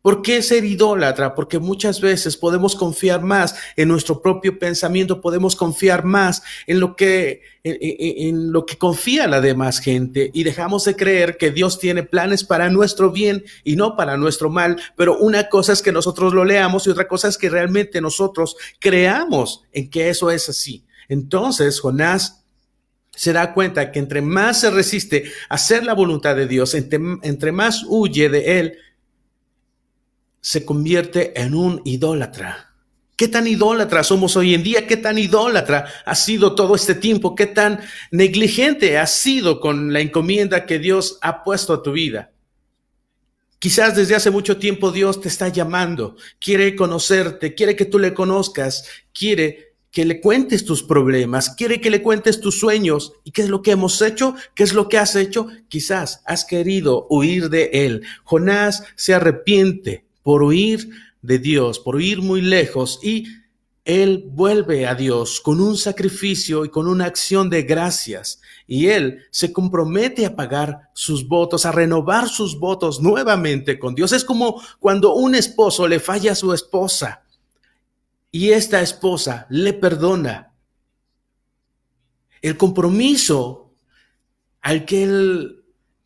¿Por 0.02 0.20
qué 0.20 0.42
ser 0.42 0.64
idólatra? 0.64 1.32
Porque 1.36 1.60
muchas 1.60 2.00
veces 2.00 2.36
podemos 2.36 2.74
confiar 2.74 3.22
más 3.22 3.54
en 3.76 3.86
nuestro 3.86 4.20
propio 4.20 4.58
pensamiento, 4.58 5.20
podemos 5.20 5.54
confiar 5.54 6.04
más 6.04 6.42
en 6.66 6.80
lo 6.80 6.96
que, 6.96 7.42
en, 7.62 8.50
lo 8.50 8.66
que 8.66 8.76
confía 8.76 9.28
la 9.28 9.40
demás 9.40 9.78
gente 9.78 10.32
y 10.34 10.42
dejamos 10.42 10.84
de 10.84 10.96
creer 10.96 11.36
que 11.36 11.52
Dios 11.52 11.78
tiene 11.78 12.02
planes 12.02 12.42
para 12.42 12.68
nuestro 12.68 13.12
bien 13.12 13.44
y 13.62 13.76
no 13.76 13.96
para 13.96 14.16
nuestro 14.16 14.50
mal. 14.50 14.76
Pero 14.96 15.16
una 15.18 15.48
cosa 15.48 15.72
es 15.72 15.82
que 15.82 15.92
nosotros 15.92 16.34
lo 16.34 16.44
leamos 16.44 16.84
y 16.86 16.90
otra 16.90 17.06
cosa 17.06 17.28
es 17.28 17.38
que 17.38 17.48
realmente 17.48 18.00
nosotros 18.00 18.56
creamos 18.80 19.62
en 19.72 19.88
que 19.88 20.08
eso 20.08 20.32
es 20.32 20.48
así. 20.48 20.84
Entonces, 21.08 21.78
Jonás 21.78 22.42
se 23.14 23.32
da 23.32 23.54
cuenta 23.54 23.92
que 23.92 24.00
entre 24.00 24.20
más 24.20 24.60
se 24.60 24.70
resiste 24.70 25.30
a 25.48 25.54
hacer 25.54 25.84
la 25.84 25.94
voluntad 25.94 26.34
de 26.34 26.48
Dios, 26.48 26.74
entre, 26.74 26.98
entre 27.22 27.52
más 27.52 27.84
huye 27.86 28.28
de 28.28 28.58
Él, 28.58 28.78
se 30.42 30.66
convierte 30.66 31.40
en 31.40 31.54
un 31.54 31.80
idólatra. 31.84 32.74
¿Qué 33.16 33.28
tan 33.28 33.46
idólatra 33.46 34.02
somos 34.02 34.36
hoy 34.36 34.52
en 34.52 34.64
día? 34.64 34.86
¿Qué 34.88 34.96
tan 34.96 35.16
idólatra 35.16 35.86
ha 36.04 36.14
sido 36.16 36.56
todo 36.56 36.74
este 36.74 36.96
tiempo? 36.96 37.36
¿Qué 37.36 37.46
tan 37.46 37.80
negligente 38.10 38.98
has 38.98 39.14
sido 39.14 39.60
con 39.60 39.92
la 39.92 40.00
encomienda 40.00 40.66
que 40.66 40.80
Dios 40.80 41.18
ha 41.22 41.44
puesto 41.44 41.72
a 41.72 41.82
tu 41.82 41.92
vida? 41.92 42.32
Quizás 43.60 43.94
desde 43.94 44.16
hace 44.16 44.32
mucho 44.32 44.56
tiempo 44.56 44.90
Dios 44.90 45.20
te 45.20 45.28
está 45.28 45.46
llamando, 45.46 46.16
quiere 46.40 46.74
conocerte, 46.74 47.54
quiere 47.54 47.76
que 47.76 47.84
tú 47.84 48.00
le 48.00 48.12
conozcas, 48.12 48.88
quiere 49.14 49.76
que 49.92 50.04
le 50.04 50.20
cuentes 50.20 50.64
tus 50.64 50.82
problemas, 50.82 51.50
quiere 51.50 51.80
que 51.80 51.90
le 51.90 52.02
cuentes 52.02 52.40
tus 52.40 52.58
sueños. 52.58 53.12
¿Y 53.22 53.30
qué 53.30 53.42
es 53.42 53.48
lo 53.48 53.62
que 53.62 53.70
hemos 53.70 54.02
hecho? 54.02 54.34
¿Qué 54.56 54.64
es 54.64 54.72
lo 54.72 54.88
que 54.88 54.98
has 54.98 55.14
hecho? 55.14 55.46
Quizás 55.68 56.22
has 56.26 56.44
querido 56.44 57.06
huir 57.08 57.50
de 57.50 57.70
él. 57.72 58.02
Jonás 58.24 58.82
se 58.96 59.14
arrepiente 59.14 60.06
por 60.22 60.42
huir 60.42 60.90
de 61.22 61.38
Dios, 61.38 61.78
por 61.78 61.96
huir 61.96 62.20
muy 62.20 62.40
lejos 62.40 62.98
y 63.02 63.26
él 63.84 64.24
vuelve 64.30 64.86
a 64.86 64.94
Dios 64.94 65.40
con 65.40 65.60
un 65.60 65.76
sacrificio 65.76 66.64
y 66.64 66.68
con 66.68 66.86
una 66.86 67.06
acción 67.06 67.50
de 67.50 67.64
gracias 67.64 68.40
y 68.66 68.88
él 68.88 69.24
se 69.30 69.52
compromete 69.52 70.24
a 70.24 70.36
pagar 70.36 70.90
sus 70.94 71.26
votos, 71.26 71.66
a 71.66 71.72
renovar 71.72 72.28
sus 72.28 72.58
votos 72.58 73.00
nuevamente 73.00 73.78
con 73.78 73.94
Dios. 73.94 74.12
Es 74.12 74.24
como 74.24 74.62
cuando 74.78 75.14
un 75.14 75.34
esposo 75.34 75.88
le 75.88 75.98
falla 75.98 76.32
a 76.32 76.36
su 76.36 76.52
esposa 76.52 77.24
y 78.30 78.50
esta 78.50 78.80
esposa 78.80 79.46
le 79.50 79.72
perdona. 79.72 80.54
El 82.40 82.56
compromiso 82.56 83.74
al 84.60 84.84
que 84.84 85.02
él 85.02 85.61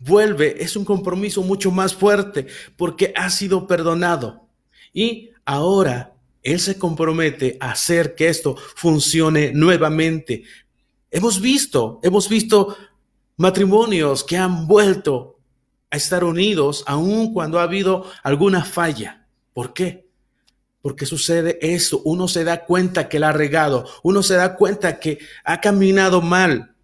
vuelve 0.06 0.62
es 0.62 0.76
un 0.76 0.84
compromiso 0.84 1.42
mucho 1.42 1.70
más 1.70 1.94
fuerte 1.94 2.46
porque 2.76 3.12
ha 3.16 3.28
sido 3.30 3.66
perdonado 3.66 4.48
y 4.92 5.30
ahora 5.44 6.14
él 6.42 6.60
se 6.60 6.78
compromete 6.78 7.56
a 7.60 7.72
hacer 7.72 8.14
que 8.14 8.28
esto 8.28 8.56
funcione 8.56 9.50
nuevamente. 9.52 10.44
Hemos 11.10 11.40
visto, 11.40 11.98
hemos 12.04 12.28
visto 12.28 12.76
matrimonios 13.36 14.22
que 14.22 14.36
han 14.36 14.68
vuelto 14.68 15.40
a 15.90 15.96
estar 15.96 16.22
unidos 16.22 16.84
aun 16.86 17.32
cuando 17.32 17.58
ha 17.58 17.64
habido 17.64 18.06
alguna 18.22 18.64
falla. 18.64 19.26
¿Por 19.52 19.72
qué? 19.72 20.08
Porque 20.82 21.04
sucede 21.04 21.58
eso. 21.60 22.00
Uno 22.04 22.28
se 22.28 22.44
da 22.44 22.64
cuenta 22.64 23.08
que 23.08 23.18
la 23.18 23.30
ha 23.30 23.32
regado. 23.32 23.84
Uno 24.04 24.22
se 24.22 24.34
da 24.34 24.54
cuenta 24.54 25.00
que 25.00 25.18
ha 25.44 25.60
caminado 25.60 26.22
mal. 26.22 26.76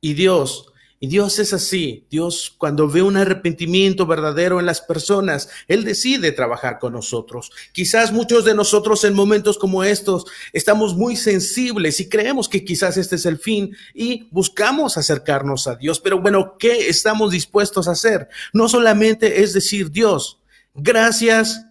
Y 0.00 0.14
Dios 0.14 0.67
y 1.00 1.06
Dios 1.06 1.38
es 1.38 1.52
así. 1.52 2.06
Dios 2.10 2.54
cuando 2.58 2.88
ve 2.88 3.02
un 3.02 3.16
arrepentimiento 3.16 4.06
verdadero 4.06 4.58
en 4.58 4.66
las 4.66 4.80
personas, 4.80 5.48
Él 5.68 5.84
decide 5.84 6.32
trabajar 6.32 6.78
con 6.78 6.92
nosotros. 6.92 7.52
Quizás 7.72 8.12
muchos 8.12 8.44
de 8.44 8.54
nosotros 8.54 9.04
en 9.04 9.14
momentos 9.14 9.58
como 9.58 9.84
estos 9.84 10.24
estamos 10.52 10.96
muy 10.96 11.14
sensibles 11.16 12.00
y 12.00 12.08
creemos 12.08 12.48
que 12.48 12.64
quizás 12.64 12.96
este 12.96 13.16
es 13.16 13.26
el 13.26 13.38
fin 13.38 13.76
y 13.94 14.28
buscamos 14.30 14.98
acercarnos 14.98 15.68
a 15.68 15.76
Dios. 15.76 16.00
Pero 16.00 16.20
bueno, 16.20 16.56
¿qué 16.58 16.88
estamos 16.88 17.30
dispuestos 17.30 17.86
a 17.86 17.92
hacer? 17.92 18.28
No 18.52 18.68
solamente 18.68 19.42
es 19.42 19.52
decir, 19.52 19.92
Dios, 19.92 20.40
gracias 20.74 21.64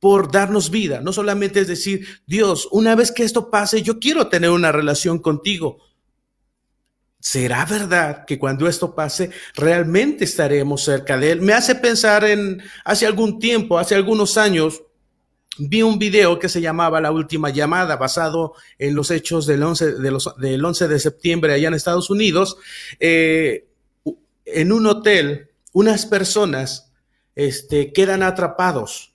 por 0.00 0.32
darnos 0.32 0.70
vida. 0.70 1.00
No 1.00 1.12
solamente 1.12 1.60
es 1.60 1.68
decir, 1.68 2.08
Dios, 2.26 2.66
una 2.72 2.96
vez 2.96 3.12
que 3.12 3.22
esto 3.22 3.50
pase, 3.50 3.82
yo 3.82 4.00
quiero 4.00 4.26
tener 4.26 4.50
una 4.50 4.72
relación 4.72 5.20
contigo. 5.20 5.78
¿Será 7.22 7.64
verdad 7.64 8.24
que 8.24 8.36
cuando 8.36 8.66
esto 8.66 8.96
pase 8.96 9.30
realmente 9.54 10.24
estaremos 10.24 10.82
cerca 10.82 11.16
de 11.16 11.30
Él? 11.30 11.40
Me 11.40 11.52
hace 11.52 11.76
pensar 11.76 12.24
en 12.24 12.60
hace 12.84 13.06
algún 13.06 13.38
tiempo, 13.38 13.78
hace 13.78 13.94
algunos 13.94 14.36
años, 14.36 14.82
vi 15.56 15.82
un 15.82 16.00
video 16.00 16.40
que 16.40 16.48
se 16.48 16.60
llamaba 16.60 17.00
La 17.00 17.12
Última 17.12 17.50
Llamada, 17.50 17.94
basado 17.94 18.54
en 18.76 18.96
los 18.96 19.12
hechos 19.12 19.46
del 19.46 19.62
11 19.62 19.92
de, 19.92 20.18
del 20.38 20.64
11 20.64 20.88
de 20.88 20.98
septiembre 20.98 21.54
allá 21.54 21.68
en 21.68 21.74
Estados 21.74 22.10
Unidos. 22.10 22.56
Eh, 22.98 23.68
en 24.44 24.72
un 24.72 24.84
hotel, 24.88 25.50
unas 25.72 26.06
personas 26.06 26.90
este, 27.36 27.92
quedan 27.92 28.24
atrapados 28.24 29.11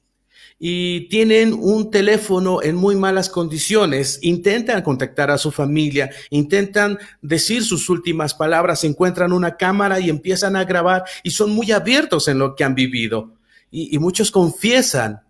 y 0.60 1.08
tienen 1.10 1.54
un 1.54 1.92
teléfono 1.92 2.64
en 2.64 2.76
muy 2.76 2.96
malas 2.96 3.30
condiciones, 3.30 4.20
intentan 4.24 4.82
contactar 4.82 5.30
a 5.30 5.38
su 5.38 5.52
familia, 5.52 6.10
intentan 6.32 6.98
decir 7.22 7.64
sus 7.64 7.90
últimas 7.90 8.34
palabras, 8.34 8.84
encuentran 8.84 9.34
una 9.34 9.56
cámara 9.56 10.00
y 10.00 10.10
empiezan 10.10 10.56
a 10.56 10.64
grabar 10.64 11.04
y 11.22 11.32
son 11.32 11.52
muy 11.52 11.72
abiertos 11.72 12.28
en 12.28 12.40
lo 12.40 12.56
que 12.56 12.64
han 12.64 12.74
vivido. 12.74 13.36
Y, 13.70 14.00
muchos 14.00 14.32
confiesan 14.32 15.22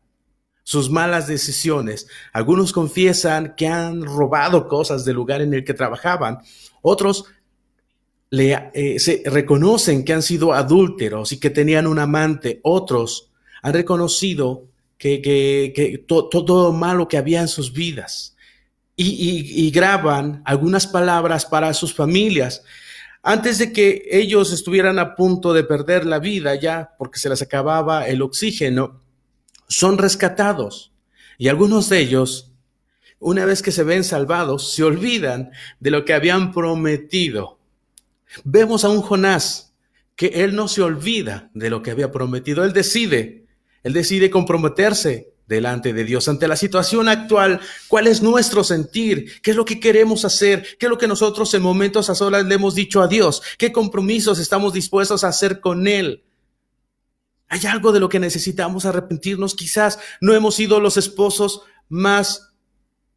sus 0.63 0.89
malas 0.89 1.27
decisiones. 1.27 2.07
Algunos 2.31 2.71
confiesan 2.71 3.55
que 3.55 3.67
han 3.67 4.03
robado 4.03 4.67
cosas 4.67 5.03
del 5.05 5.15
lugar 5.15 5.41
en 5.41 5.53
el 5.53 5.63
que 5.63 5.73
trabajaban. 5.73 6.37
Otros 6.81 7.25
le, 8.29 8.69
eh, 8.73 8.99
se 8.99 9.23
reconocen 9.25 10.05
que 10.05 10.13
han 10.13 10.21
sido 10.21 10.53
adúlteros 10.53 11.31
y 11.31 11.39
que 11.39 11.49
tenían 11.49 11.87
un 11.87 11.99
amante. 11.99 12.59
Otros 12.63 13.31
han 13.63 13.73
reconocido 13.73 14.67
que, 14.97 15.21
que, 15.21 16.05
todo 16.07 16.73
malo 16.73 17.07
que 17.07 17.17
había 17.17 17.41
en 17.41 17.47
sus 17.47 17.73
vidas. 17.73 18.35
Y, 18.95 19.69
graban 19.69 20.41
algunas 20.43 20.87
palabras 20.87 21.45
para 21.45 21.73
sus 21.73 21.93
familias. 21.93 22.63
Antes 23.21 23.59
de 23.59 23.71
que 23.71 24.07
ellos 24.09 24.51
estuvieran 24.51 24.97
a 24.97 25.15
punto 25.15 25.53
de 25.53 25.63
perder 25.63 26.05
la 26.05 26.17
vida 26.17 26.55
ya 26.55 26.95
porque 26.97 27.19
se 27.19 27.29
les 27.29 27.41
acababa 27.41 28.07
el 28.07 28.23
oxígeno, 28.23 29.01
son 29.67 29.99
rescatados. 29.99 30.93
Y 31.37 31.49
algunos 31.49 31.89
de 31.89 31.99
ellos, 31.99 32.53
una 33.19 33.45
vez 33.45 33.61
que 33.61 33.71
se 33.71 33.83
ven 33.83 34.03
salvados, 34.03 34.73
se 34.73 34.83
olvidan 34.83 35.51
de 35.79 35.91
lo 35.91 36.03
que 36.03 36.13
habían 36.13 36.51
prometido. 36.51 37.59
Vemos 38.43 38.83
a 38.83 38.89
un 38.89 39.01
Jonás 39.01 39.75
que 40.15 40.27
él 40.43 40.55
no 40.55 40.67
se 40.67 40.81
olvida 40.81 41.51
de 41.53 41.69
lo 41.69 41.83
que 41.83 41.91
había 41.91 42.11
prometido. 42.11 42.63
Él 42.63 42.73
decide 42.73 43.46
él 43.87 43.93
decide 43.93 44.29
comprometerse 44.29 45.33
delante 45.47 45.93
de 45.93 46.03
Dios 46.03 46.27
ante 46.27 46.49
la 46.49 46.57
situación 46.57 47.07
actual. 47.07 47.61
¿Cuál 47.87 48.07
es 48.07 48.21
nuestro 48.21 48.65
sentir? 48.65 49.41
¿Qué 49.41 49.51
es 49.51 49.57
lo 49.57 49.63
que 49.63 49.79
queremos 49.79 50.25
hacer? 50.25 50.75
¿Qué 50.77 50.87
es 50.87 50.89
lo 50.89 50.97
que 50.97 51.07
nosotros 51.07 51.53
en 51.53 51.61
momentos 51.61 52.09
a 52.09 52.15
solas 52.15 52.45
le 52.45 52.55
hemos 52.55 52.75
dicho 52.75 53.01
a 53.01 53.07
Dios? 53.07 53.41
¿Qué 53.57 53.71
compromisos 53.71 54.39
estamos 54.39 54.73
dispuestos 54.73 55.23
a 55.23 55.29
hacer 55.29 55.61
con 55.61 55.87
Él? 55.87 56.25
Hay 57.47 57.65
algo 57.65 57.93
de 57.93 58.01
lo 58.01 58.09
que 58.09 58.19
necesitamos 58.19 58.83
arrepentirnos. 58.83 59.55
Quizás 59.55 59.99
no 60.19 60.33
hemos 60.33 60.55
sido 60.55 60.81
los 60.81 60.97
esposos 60.97 61.61
más 61.87 62.49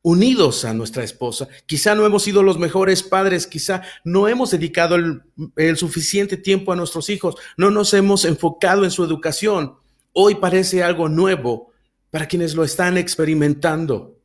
unidos 0.02 0.64
a 0.64 0.72
nuestra 0.72 1.02
esposa. 1.02 1.48
Quizá 1.66 1.96
no 1.96 2.06
hemos 2.06 2.22
sido 2.22 2.44
los 2.44 2.60
mejores 2.60 3.02
padres, 3.02 3.48
quizá 3.48 3.82
no 4.04 4.28
hemos 4.28 4.52
dedicado 4.52 4.94
el, 4.94 5.22
el, 5.56 5.76
suficiente 5.76 6.36
tiempo 6.36 6.72
a 6.72 6.76
nuestros 6.76 7.10
hijos, 7.10 7.34
no 7.56 7.72
nos 7.72 7.92
hemos 7.92 8.24
enfocado 8.24 8.84
en 8.84 8.92
su 8.92 9.02
educación 9.02 9.79
hoy 10.12 10.36
parece 10.36 10.82
algo 10.82 11.08
nuevo 11.08 11.70
para 12.10 12.26
quienes 12.26 12.54
lo 12.54 12.64
están 12.64 12.98
experimentando. 12.98 14.16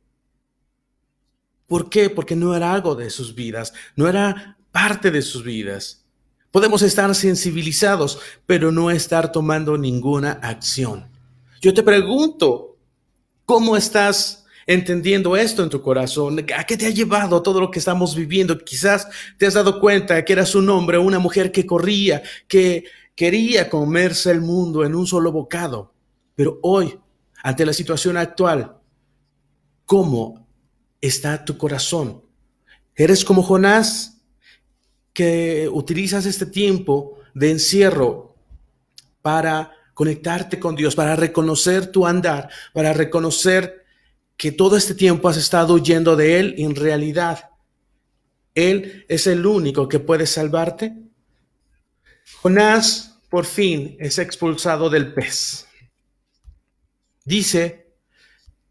¿Por 1.66 1.88
qué? 1.88 2.10
Porque 2.10 2.36
no 2.36 2.54
era 2.54 2.72
algo 2.72 2.94
de 2.94 3.10
sus 3.10 3.34
vidas, 3.34 3.72
no 3.96 4.08
era 4.08 4.56
parte 4.70 5.10
de 5.10 5.22
sus 5.22 5.42
vidas. 5.42 6.04
Podemos 6.50 6.82
estar 6.82 7.12
sensibilizados, 7.14 8.18
pero 8.46 8.70
no 8.70 8.90
estar 8.90 9.32
tomando 9.32 9.76
ninguna 9.76 10.32
acción. 10.32 11.08
Yo 11.60 11.74
te 11.74 11.82
pregunto, 11.82 12.76
¿cómo 13.44 13.76
estás 13.76 14.44
entendiendo 14.66 15.36
esto 15.36 15.62
en 15.62 15.70
tu 15.70 15.82
corazón? 15.82 16.44
¿A 16.56 16.64
qué 16.64 16.76
te 16.76 16.86
ha 16.86 16.90
llevado 16.90 17.42
todo 17.42 17.60
lo 17.60 17.70
que 17.70 17.78
estamos 17.78 18.14
viviendo? 18.14 18.58
Quizás 18.58 19.08
te 19.36 19.46
has 19.46 19.54
dado 19.54 19.80
cuenta 19.80 20.24
que 20.24 20.32
eras 20.32 20.54
un 20.54 20.68
hombre 20.70 20.98
una 20.98 21.18
mujer 21.18 21.52
que 21.52 21.66
corría, 21.66 22.22
que 22.48 22.84
quería 23.16 23.68
comerse 23.68 24.30
el 24.30 24.42
mundo 24.42 24.84
en 24.84 24.94
un 24.94 25.06
solo 25.06 25.32
bocado, 25.32 25.94
pero 26.36 26.60
hoy, 26.62 27.00
ante 27.42 27.64
la 27.64 27.72
situación 27.72 28.18
actual, 28.18 28.76
¿cómo 29.86 30.46
está 31.00 31.44
tu 31.44 31.56
corazón? 31.56 32.22
¿Eres 32.94 33.24
como 33.24 33.42
Jonás 33.42 34.18
que 35.14 35.68
utilizas 35.72 36.26
este 36.26 36.44
tiempo 36.44 37.18
de 37.34 37.50
encierro 37.50 38.36
para 39.22 39.72
conectarte 39.94 40.60
con 40.60 40.76
Dios, 40.76 40.94
para 40.94 41.16
reconocer 41.16 41.90
tu 41.90 42.06
andar, 42.06 42.50
para 42.74 42.92
reconocer 42.92 43.86
que 44.36 44.52
todo 44.52 44.76
este 44.76 44.94
tiempo 44.94 45.30
has 45.30 45.38
estado 45.38 45.72
huyendo 45.72 46.16
de 46.16 46.38
Él 46.38 46.54
en 46.58 46.76
realidad 46.76 47.48
Él 48.54 49.06
es 49.08 49.26
el 49.26 49.46
único 49.46 49.88
que 49.88 50.00
puede 50.00 50.26
salvarte? 50.26 51.05
Jonás 52.34 53.18
por 53.30 53.44
fin 53.44 53.96
es 54.00 54.18
expulsado 54.18 54.90
del 54.90 55.14
pez. 55.14 55.66
Dice 57.24 57.86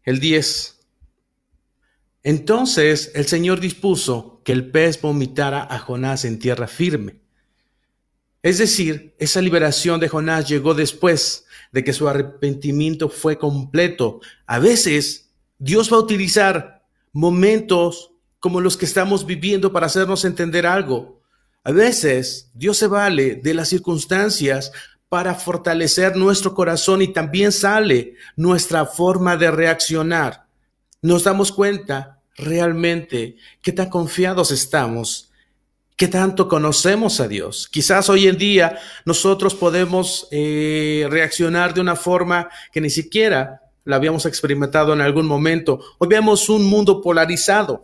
el 0.04 0.20
10. 0.20 0.80
Entonces 2.22 3.10
el 3.14 3.26
Señor 3.26 3.60
dispuso 3.60 4.40
que 4.44 4.52
el 4.52 4.70
pez 4.70 5.00
vomitara 5.00 5.66
a 5.68 5.78
Jonás 5.78 6.24
en 6.24 6.38
tierra 6.38 6.66
firme. 6.66 7.20
Es 8.42 8.58
decir, 8.58 9.14
esa 9.18 9.40
liberación 9.40 9.98
de 10.00 10.08
Jonás 10.08 10.48
llegó 10.48 10.74
después 10.74 11.46
de 11.72 11.82
que 11.82 11.92
su 11.92 12.08
arrepentimiento 12.08 13.08
fue 13.08 13.38
completo. 13.38 14.20
A 14.46 14.58
veces 14.58 15.30
Dios 15.58 15.92
va 15.92 15.96
a 15.96 16.00
utilizar 16.00 16.86
momentos 17.12 18.12
como 18.38 18.60
los 18.60 18.76
que 18.76 18.84
estamos 18.84 19.26
viviendo 19.26 19.72
para 19.72 19.86
hacernos 19.86 20.24
entender 20.24 20.66
algo. 20.66 21.15
A 21.66 21.72
veces 21.72 22.48
Dios 22.54 22.76
se 22.76 22.86
vale 22.86 23.34
de 23.42 23.52
las 23.52 23.70
circunstancias 23.70 24.70
para 25.08 25.34
fortalecer 25.34 26.14
nuestro 26.14 26.54
corazón 26.54 27.02
y 27.02 27.08
también 27.08 27.50
sale 27.50 28.14
nuestra 28.36 28.86
forma 28.86 29.36
de 29.36 29.50
reaccionar. 29.50 30.46
Nos 31.02 31.24
damos 31.24 31.50
cuenta 31.50 32.20
realmente 32.36 33.34
qué 33.62 33.72
tan 33.72 33.90
confiados 33.90 34.52
estamos, 34.52 35.32
qué 35.96 36.06
tanto 36.06 36.46
conocemos 36.46 37.18
a 37.18 37.26
Dios. 37.26 37.68
Quizás 37.68 38.08
hoy 38.10 38.28
en 38.28 38.38
día 38.38 38.78
nosotros 39.04 39.52
podemos 39.52 40.28
eh, 40.30 41.08
reaccionar 41.10 41.74
de 41.74 41.80
una 41.80 41.96
forma 41.96 42.48
que 42.70 42.80
ni 42.80 42.90
siquiera 42.90 43.62
la 43.82 43.96
habíamos 43.96 44.24
experimentado 44.24 44.92
en 44.92 45.00
algún 45.00 45.26
momento. 45.26 45.80
Hoy 45.98 46.06
vemos 46.06 46.48
un 46.48 46.64
mundo 46.64 47.02
polarizado, 47.02 47.82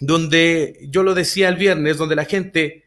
donde 0.00 0.88
yo 0.90 1.04
lo 1.04 1.14
decía 1.14 1.48
el 1.48 1.54
viernes, 1.54 1.96
donde 1.96 2.16
la 2.16 2.24
gente 2.24 2.83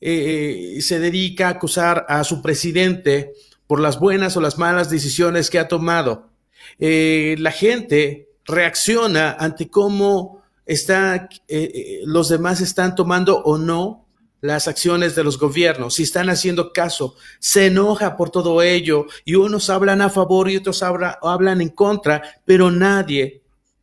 eh, 0.00 0.78
se 0.80 0.98
dedica 0.98 1.48
a 1.48 1.50
acusar 1.50 2.06
a 2.08 2.24
su 2.24 2.40
presidente 2.42 3.32
por 3.66 3.80
las 3.80 4.00
buenas 4.00 4.36
o 4.36 4.40
las 4.40 4.58
malas 4.58 4.90
decisiones 4.90 5.50
que 5.50 5.58
ha 5.58 5.68
tomado. 5.68 6.30
Eh, 6.78 7.36
la 7.38 7.52
gente 7.52 8.28
reacciona 8.44 9.32
ante 9.38 9.68
cómo 9.68 10.42
eh, 10.66 12.00
los 12.04 12.28
demás 12.28 12.60
están 12.60 12.94
tomando 12.94 13.42
o 13.42 13.58
no 13.58 14.06
las 14.40 14.68
acciones 14.68 15.14
de 15.14 15.22
los 15.22 15.38
gobiernos, 15.38 15.94
si 15.94 16.04
están 16.04 16.30
haciendo 16.30 16.72
caso, 16.72 17.14
se 17.38 17.66
enoja 17.66 18.16
por 18.16 18.30
todo 18.30 18.62
ello 18.62 19.06
y 19.24 19.34
unos 19.34 19.68
hablan 19.68 20.00
a 20.00 20.08
favor 20.08 20.50
y 20.50 20.56
otros 20.56 20.82
hablan 20.82 21.60
en 21.60 21.68
contra, 21.68 22.22
pero 22.46 22.70
nadie 22.70 23.42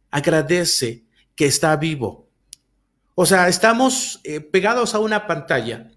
agradece 0.10 1.04
que 1.36 1.46
está 1.46 1.76
vivo. 1.76 2.28
O 3.14 3.26
sea, 3.26 3.48
estamos 3.48 4.20
eh, 4.24 4.40
pegados 4.42 4.96
a 4.96 5.00
una 5.00 5.28
pantalla 5.28 5.92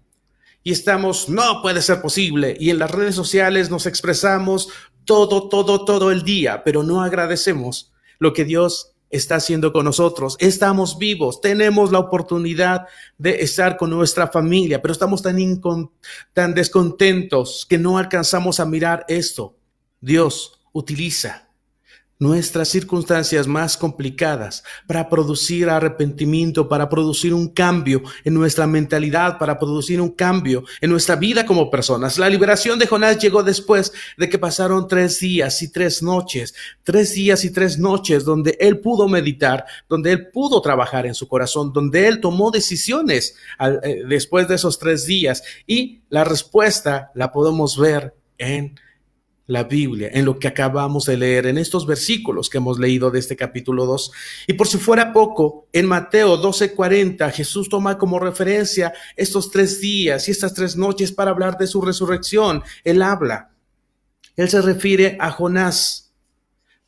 y 0.63 0.71
estamos, 0.71 1.29
no 1.29 1.61
puede 1.61 1.81
ser 1.81 2.01
posible, 2.01 2.55
y 2.59 2.69
en 2.69 2.79
las 2.79 2.91
redes 2.91 3.15
sociales 3.15 3.69
nos 3.69 3.85
expresamos 3.85 4.69
todo, 5.05 5.49
todo, 5.49 5.83
todo 5.85 6.11
el 6.11 6.23
día, 6.23 6.63
pero 6.63 6.83
no 6.83 7.01
agradecemos 7.01 7.91
lo 8.19 8.33
que 8.33 8.45
Dios 8.45 8.93
está 9.09 9.35
haciendo 9.35 9.73
con 9.73 9.85
nosotros. 9.85 10.37
Estamos 10.39 10.97
vivos, 10.97 11.41
tenemos 11.41 11.91
la 11.91 11.99
oportunidad 11.99 12.87
de 13.17 13.41
estar 13.41 13.77
con 13.77 13.89
nuestra 13.89 14.27
familia, 14.27 14.81
pero 14.81 14.93
estamos 14.93 15.21
tan, 15.21 15.37
tan 16.33 16.53
descontentos 16.53 17.65
que 17.69 17.77
no 17.77 17.97
alcanzamos 17.97 18.59
a 18.59 18.65
mirar 18.65 19.05
esto. 19.07 19.57
Dios 19.99 20.61
utiliza 20.71 21.50
nuestras 22.21 22.69
circunstancias 22.69 23.47
más 23.47 23.75
complicadas 23.75 24.63
para 24.85 25.09
producir 25.09 25.67
arrepentimiento, 25.69 26.69
para 26.69 26.87
producir 26.87 27.33
un 27.33 27.49
cambio 27.49 28.03
en 28.23 28.35
nuestra 28.35 28.67
mentalidad, 28.67 29.39
para 29.39 29.57
producir 29.57 29.99
un 29.99 30.11
cambio 30.11 30.63
en 30.81 30.91
nuestra 30.91 31.15
vida 31.15 31.47
como 31.47 31.71
personas. 31.71 32.19
La 32.19 32.29
liberación 32.29 32.77
de 32.77 32.85
Jonás 32.85 33.17
llegó 33.17 33.41
después 33.41 33.91
de 34.19 34.29
que 34.29 34.37
pasaron 34.37 34.87
tres 34.87 35.19
días 35.19 35.63
y 35.63 35.71
tres 35.71 36.03
noches, 36.03 36.53
tres 36.83 37.15
días 37.15 37.43
y 37.43 37.49
tres 37.49 37.79
noches 37.79 38.23
donde 38.23 38.55
él 38.59 38.77
pudo 38.81 39.07
meditar, 39.07 39.65
donde 39.89 40.11
él 40.11 40.27
pudo 40.27 40.61
trabajar 40.61 41.07
en 41.07 41.15
su 41.15 41.27
corazón, 41.27 41.73
donde 41.73 42.07
él 42.07 42.21
tomó 42.21 42.51
decisiones 42.51 43.35
eh, 43.59 44.03
después 44.07 44.47
de 44.47 44.55
esos 44.55 44.77
tres 44.77 45.07
días 45.07 45.41
y 45.65 46.01
la 46.09 46.23
respuesta 46.23 47.09
la 47.15 47.31
podemos 47.31 47.79
ver 47.79 48.13
en 48.37 48.75
la 49.47 49.63
Biblia, 49.63 50.09
en 50.13 50.25
lo 50.25 50.39
que 50.39 50.47
acabamos 50.47 51.05
de 51.05 51.17
leer, 51.17 51.47
en 51.47 51.57
estos 51.57 51.85
versículos 51.85 52.49
que 52.49 52.57
hemos 52.57 52.79
leído 52.79 53.11
de 53.11 53.19
este 53.19 53.35
capítulo 53.35 53.85
2. 53.85 54.11
Y 54.47 54.53
por 54.53 54.67
si 54.67 54.77
fuera 54.77 55.11
poco, 55.11 55.67
en 55.73 55.87
Mateo 55.87 56.37
12:40, 56.41 57.31
Jesús 57.31 57.67
toma 57.67 57.97
como 57.97 58.19
referencia 58.19 58.93
estos 59.15 59.51
tres 59.51 59.81
días 59.81 60.27
y 60.27 60.31
estas 60.31 60.53
tres 60.53 60.75
noches 60.75 61.11
para 61.11 61.31
hablar 61.31 61.57
de 61.57 61.67
su 61.67 61.81
resurrección. 61.81 62.63
Él 62.83 63.01
habla. 63.01 63.51
Él 64.35 64.49
se 64.49 64.61
refiere 64.61 65.17
a 65.19 65.31
Jonás 65.31 66.13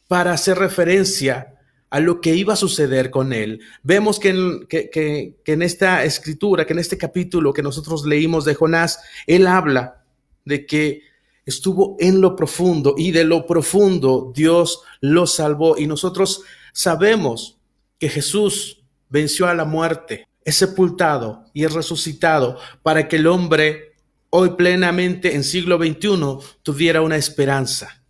para 0.08 0.32
hacer 0.32 0.58
referencia 0.58 1.56
a 1.90 2.00
lo 2.00 2.22
que 2.22 2.34
iba 2.34 2.54
a 2.54 2.58
suceder 2.58 3.12
con 3.12 3.34
él. 3.34 3.60
Vemos 3.84 4.20
que 4.20 4.30
en, 4.30 4.68
que 4.68 5.36
en 5.46 5.62
esta 5.62 6.04
escritura, 6.06 6.66
que 6.66 6.74
en 6.74 6.80
este 6.80 6.98
capítulo 6.98 7.54
que 7.54 7.62
nosotros 7.62 8.06
leímos 8.06 8.46
de 8.46 8.56
Jonás, 8.56 9.00
él 9.28 9.46
habla 9.46 10.04
de 10.46 10.66
que 10.66 11.13
estuvo 11.46 11.96
en 12.00 12.22
lo 12.22 12.36
profundo 12.36 12.96
y 12.98 13.12
de 13.12 13.24
lo 13.24 13.46
profundo 13.46 14.32
Dios 14.36 14.82
lo 15.02 15.28
salvó. 15.28 15.78
Y 15.78 15.88
nosotros 15.88 16.44
sabemos 16.74 17.58
que 18.00 18.10
Jesús 18.10 18.82
venció 19.10 19.48
a 19.48 19.54
la 19.54 19.66
muerte, 19.66 20.28
es 20.44 20.56
sepultado 20.56 21.46
y 21.54 21.64
es 21.64 21.74
resucitado 21.74 22.58
para 22.82 23.08
que 23.08 23.18
el 23.18 23.28
hombre 23.28 23.94
hoy 24.30 24.52
plenamente 24.52 25.36
en 25.36 25.44
siglo 25.44 25.78
XXI 25.78 26.40
tuviera 26.64 27.02
una 27.02 27.18
esperanza. 27.18 28.04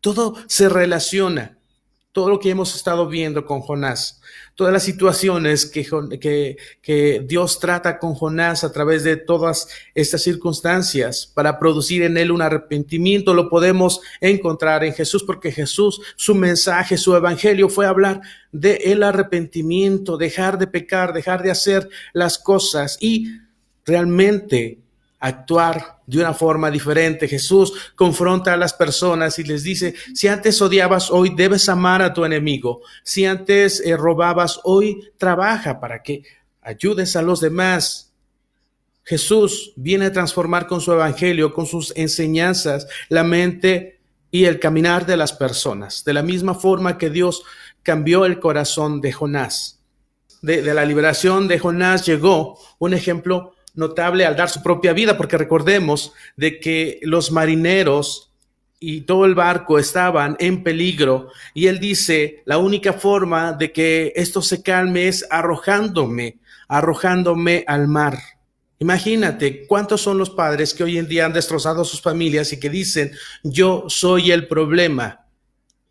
Todo 0.00 0.34
se 0.48 0.68
relaciona 0.68 1.58
todo 2.12 2.28
lo 2.28 2.38
que 2.38 2.50
hemos 2.50 2.76
estado 2.76 3.08
viendo 3.08 3.46
con 3.46 3.60
Jonás, 3.60 4.20
todas 4.54 4.72
las 4.72 4.82
situaciones 4.82 5.64
que, 5.64 6.56
Dios 7.26 7.58
trata 7.58 7.98
con 7.98 8.14
Jonás 8.14 8.64
a 8.64 8.72
través 8.72 9.02
de 9.02 9.16
todas 9.16 9.68
estas 9.94 10.22
circunstancias 10.22 11.26
para 11.34 11.58
producir 11.58 12.02
en 12.02 12.18
él 12.18 12.30
un 12.30 12.42
arrepentimiento, 12.42 13.32
lo 13.32 13.48
podemos 13.48 14.02
encontrar 14.20 14.84
en 14.84 14.92
Jesús, 14.92 15.24
porque 15.24 15.50
Jesús, 15.52 16.00
su 16.16 16.34
mensaje, 16.34 16.98
su 16.98 17.16
evangelio 17.16 17.70
fue 17.70 17.86
hablar 17.86 18.20
de 18.52 18.98
arrepentimiento, 19.02 20.18
dejar 20.18 20.58
de 20.58 20.66
pecar, 20.66 21.14
dejar 21.14 21.42
de 21.42 21.50
hacer 21.50 21.88
las 22.12 22.38
cosas. 22.38 22.98
Y 23.00 23.38
realmente 23.84 24.81
actuar 25.22 26.00
de 26.04 26.18
una 26.18 26.34
forma 26.34 26.68
diferente. 26.68 27.28
Jesús 27.28 27.92
confronta 27.94 28.52
a 28.52 28.56
las 28.56 28.74
personas 28.74 29.38
y 29.38 29.44
les 29.44 29.62
dice, 29.62 29.94
si 30.14 30.26
antes 30.26 30.60
odiabas, 30.60 31.12
hoy 31.12 31.32
debes 31.34 31.68
amar 31.68 32.02
a 32.02 32.12
tu 32.12 32.24
enemigo. 32.24 32.82
Si 33.04 33.24
antes 33.24 33.80
eh, 33.86 33.96
robabas, 33.96 34.60
hoy 34.64 35.10
trabaja 35.16 35.78
para 35.78 36.02
que 36.02 36.24
ayudes 36.60 37.14
a 37.14 37.22
los 37.22 37.40
demás. 37.40 38.12
Jesús 39.04 39.72
viene 39.76 40.06
a 40.06 40.12
transformar 40.12 40.66
con 40.66 40.80
su 40.80 40.92
evangelio, 40.92 41.54
con 41.54 41.66
sus 41.66 41.92
enseñanzas, 41.96 42.88
la 43.08 43.22
mente 43.22 44.00
y 44.32 44.46
el 44.46 44.58
caminar 44.58 45.06
de 45.06 45.16
las 45.16 45.32
personas, 45.32 46.02
de 46.04 46.14
la 46.14 46.22
misma 46.22 46.54
forma 46.54 46.98
que 46.98 47.10
Dios 47.10 47.44
cambió 47.84 48.24
el 48.24 48.40
corazón 48.40 49.00
de 49.00 49.12
Jonás. 49.12 49.78
De, 50.40 50.62
de 50.62 50.74
la 50.74 50.84
liberación 50.84 51.46
de 51.46 51.60
Jonás 51.60 52.04
llegó 52.06 52.58
un 52.80 52.94
ejemplo 52.94 53.54
notable 53.74 54.26
al 54.26 54.36
dar 54.36 54.50
su 54.50 54.62
propia 54.62 54.92
vida, 54.92 55.16
porque 55.16 55.38
recordemos 55.38 56.12
de 56.36 56.60
que 56.60 57.00
los 57.02 57.30
marineros 57.30 58.32
y 58.78 59.02
todo 59.02 59.24
el 59.24 59.34
barco 59.34 59.78
estaban 59.78 60.36
en 60.40 60.64
peligro 60.64 61.28
y 61.54 61.68
él 61.68 61.78
dice, 61.78 62.42
la 62.44 62.58
única 62.58 62.92
forma 62.92 63.52
de 63.52 63.72
que 63.72 64.12
esto 64.16 64.42
se 64.42 64.62
calme 64.62 65.06
es 65.06 65.24
arrojándome, 65.30 66.40
arrojándome 66.66 67.64
al 67.68 67.86
mar. 67.86 68.18
Imagínate 68.80 69.68
cuántos 69.68 70.00
son 70.00 70.18
los 70.18 70.30
padres 70.30 70.74
que 70.74 70.82
hoy 70.82 70.98
en 70.98 71.06
día 71.06 71.26
han 71.26 71.32
destrozado 71.32 71.84
sus 71.84 72.02
familias 72.02 72.52
y 72.52 72.58
que 72.58 72.68
dicen, 72.68 73.12
yo 73.44 73.84
soy 73.86 74.32
el 74.32 74.48
problema, 74.48 75.26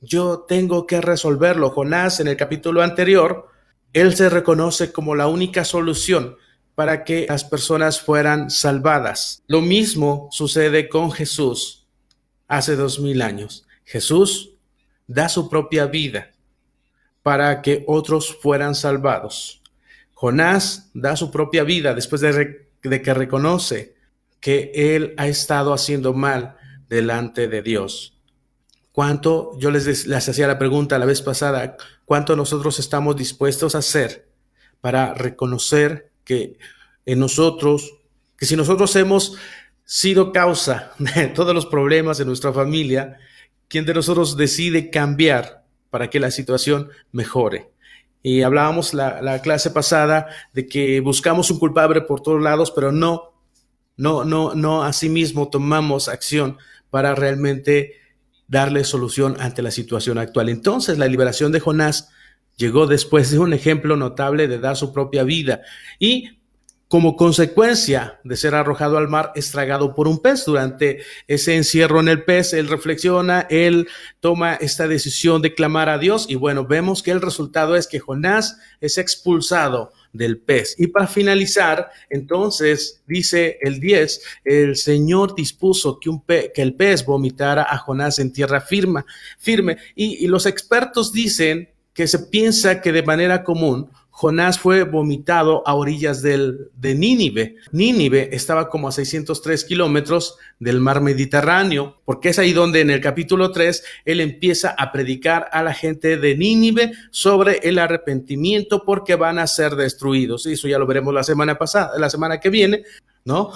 yo 0.02 0.46
tengo 0.46 0.86
que 0.86 1.00
resolverlo. 1.00 1.70
Jonás 1.70 2.20
en 2.20 2.28
el 2.28 2.36
capítulo 2.36 2.82
anterior, 2.82 3.48
él 3.94 4.16
se 4.18 4.30
reconoce 4.30 4.92
como 4.92 5.16
la 5.16 5.28
única 5.28 5.64
solución 5.64 6.36
para 6.76 7.04
que 7.04 7.26
las 7.28 7.44
personas 7.44 8.02
fueran 8.02 8.50
salvadas. 8.50 9.44
Lo 9.48 9.62
mismo 9.62 10.30
sucede 10.32 10.90
con 10.90 11.12
Jesús 11.12 11.88
hace 12.48 12.76
dos 12.76 13.00
mil 13.00 13.22
años. 13.22 13.66
Jesús 13.84 14.52
da 15.08 15.30
su 15.30 15.50
propia 15.50 15.86
vida 15.86 16.32
para 17.24 17.62
que 17.62 17.84
otros 17.88 18.36
fueran 18.42 18.76
salvados. 18.76 19.62
Jonás 20.14 20.90
da 20.94 21.16
su 21.16 21.32
propia 21.32 21.64
vida 21.64 21.94
después 21.94 22.22
de, 22.22 22.68
que 22.82 23.14
reconoce 23.14 23.96
que 24.40 24.72
él 24.74 25.14
ha 25.18 25.28
estado 25.28 25.74
haciendo 25.74 26.14
mal 26.14 26.58
delante 26.90 27.48
de 27.48 27.62
Dios. 27.62 28.18
¿Cuánto, 28.92 29.58
yo 29.58 29.72
les, 29.72 30.06
les 30.08 30.30
hacía 30.30 30.48
la 30.48 30.60
pregunta 30.60 31.00
la 31.00 31.06
vez 31.06 31.22
pasada, 31.22 31.78
cuánto 32.06 32.36
nosotros 32.36 32.80
estamos 32.80 33.16
dispuestos 33.16 33.76
a 33.76 33.80
hacer 33.80 34.28
para 34.82 35.14
reconocer 35.14 36.11
que 36.32 36.58
en 37.06 37.20
nosotros, 37.20 37.92
que 38.38 38.46
si 38.46 38.56
nosotros 38.56 38.96
hemos 38.96 39.36
sido 39.84 40.32
causa 40.32 40.94
de 40.98 41.28
todos 41.28 41.54
los 41.54 41.66
problemas 41.66 42.18
de 42.18 42.24
nuestra 42.24 42.54
familia, 42.54 43.18
¿quién 43.68 43.86
de 43.86 43.94
nosotros 43.94 44.38
decide 44.38 44.90
cambiar 44.90 45.66
para 45.90 46.10
que 46.10 46.22
la 46.22 46.32
situación 46.32 46.90
mejore? 47.12 47.70
Y 48.24 48.44
hablábamos 48.44 48.94
la, 48.94 49.22
la 49.22 49.42
clase 49.42 49.72
pasada 49.72 50.28
de 50.54 50.68
que 50.68 51.02
buscamos 51.02 51.52
un 51.52 51.60
culpable 51.60 52.00
por 52.00 52.22
todos 52.22 52.42
lados, 52.42 52.72
pero 52.72 52.94
no, 52.94 53.34
no, 53.98 54.24
no, 54.24 54.56
no, 54.56 54.84
asimismo 54.84 55.50
tomamos 55.50 56.08
acción 56.08 56.60
para 56.90 57.14
realmente 57.14 57.96
darle 58.48 58.86
solución 58.86 59.36
ante 59.42 59.62
la 59.62 59.72
situación 59.72 60.18
actual. 60.18 60.48
Entonces, 60.48 60.98
la 60.98 61.08
liberación 61.08 61.52
de 61.52 61.60
Jonás 61.60 62.10
llegó 62.62 62.88
después 62.88 63.32
de 63.32 63.40
un 63.40 63.54
ejemplo 63.54 63.98
notable 63.98 64.48
de 64.48 64.60
dar 64.60 64.78
su 64.78 64.94
propia 64.94 65.24
vida. 65.24 65.62
Y 66.00 66.30
como 66.88 67.16
consecuencia 67.16 68.20
de 68.26 68.36
ser 68.36 68.54
arrojado 68.54 68.98
al 68.98 69.08
mar, 69.08 69.32
es 69.36 69.52
tragado 69.52 69.96
por 69.96 70.10
un 70.10 70.20
pez. 70.20 70.44
Durante 70.46 71.00
ese 71.26 71.56
encierro 71.56 72.02
en 72.02 72.10
el 72.10 72.24
pez, 72.26 72.54
él 72.54 72.68
reflexiona, 72.68 73.48
él 73.50 73.88
toma 74.20 74.56
esta 74.56 74.90
decisión 74.90 75.42
de 75.42 75.54
clamar 75.54 75.88
a 75.88 75.98
Dios 75.98 76.26
y 76.28 76.36
bueno, 76.36 76.66
vemos 76.66 77.02
que 77.02 77.12
el 77.12 77.22
resultado 77.22 77.78
es 77.78 77.88
que 77.88 78.00
Jonás 78.00 78.58
es 78.82 78.98
expulsado 78.98 79.94
del 80.12 80.38
pez. 80.38 80.76
Y 80.78 80.88
para 80.88 81.08
finalizar, 81.08 81.90
entonces, 82.10 83.02
dice 83.08 83.58
el 83.62 83.80
10, 83.80 84.22
el 84.44 84.76
Señor 84.76 85.34
dispuso 85.34 85.98
que, 85.98 86.10
un 86.10 86.22
que 86.26 86.62
el 86.62 86.76
pez 86.76 87.06
vomitara 87.06 87.66
a 87.70 87.78
Jonás 87.78 88.20
en 88.20 88.34
tierra 88.34 88.60
firme. 88.60 89.06
firme. 89.40 89.78
y 89.96 90.28
los 90.28 90.46
expertos 90.46 91.14
dicen 91.14 91.71
que 91.94 92.08
se 92.08 92.20
piensa 92.20 92.82
que 92.82 92.92
de 92.92 93.04
manera 93.04 93.44
común 93.44 93.90
Jonás 94.22 94.60
fue 94.60 94.84
vomitado 94.84 95.64
a 95.66 95.74
orillas 95.74 96.22
del, 96.22 96.70
de 96.76 96.94
Nínive. 96.94 97.56
Nínive 97.72 98.30
estaba 98.34 98.70
como 98.70 98.90
a 98.90 98.92
603 98.92 99.64
kilómetros 99.66 100.38
del 100.60 100.80
mar 100.80 101.02
Mediterráneo, 101.02 102.02
porque 102.06 102.30
es 102.30 102.38
ahí 102.38 102.54
donde 102.54 102.82
en 102.82 102.92
el 102.92 103.02
capítulo 103.02 103.52
3 103.52 103.84
él 104.06 104.20
empieza 104.20 104.76
a 104.78 104.92
predicar 104.92 105.48
a 105.52 105.64
la 105.64 105.74
gente 105.74 106.18
de 106.18 106.36
Nínive 106.36 106.92
sobre 107.10 107.62
el 107.64 107.80
arrepentimiento 107.80 108.84
porque 108.86 109.16
van 109.16 109.40
a 109.40 109.48
ser 109.48 109.76
destruidos. 109.76 110.46
Eso 110.46 110.68
ya 110.68 110.78
lo 110.78 110.86
veremos 110.86 111.14
la 111.14 111.24
semana 111.24 111.58
pasada, 111.58 111.98
la 111.98 112.10
semana 112.10 112.40
que 112.40 112.50
viene, 112.50 112.84
¿no? 113.24 113.54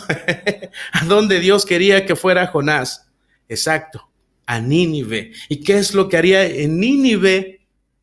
a 0.94 1.06
donde 1.06 1.42
Dios 1.42 1.66
quería 1.66 2.06
que 2.06 2.16
fuera 2.16 2.48
Jonás. 2.48 3.08
Exacto, 3.50 4.10
a 4.48 4.60
Nínive. 4.60 5.34
¿Y 5.50 5.58
qué 5.58 5.78
es 5.78 5.94
lo 5.94 6.08
que 6.10 6.18
haría 6.18 6.46
en 6.46 6.80
Nínive 6.80 7.55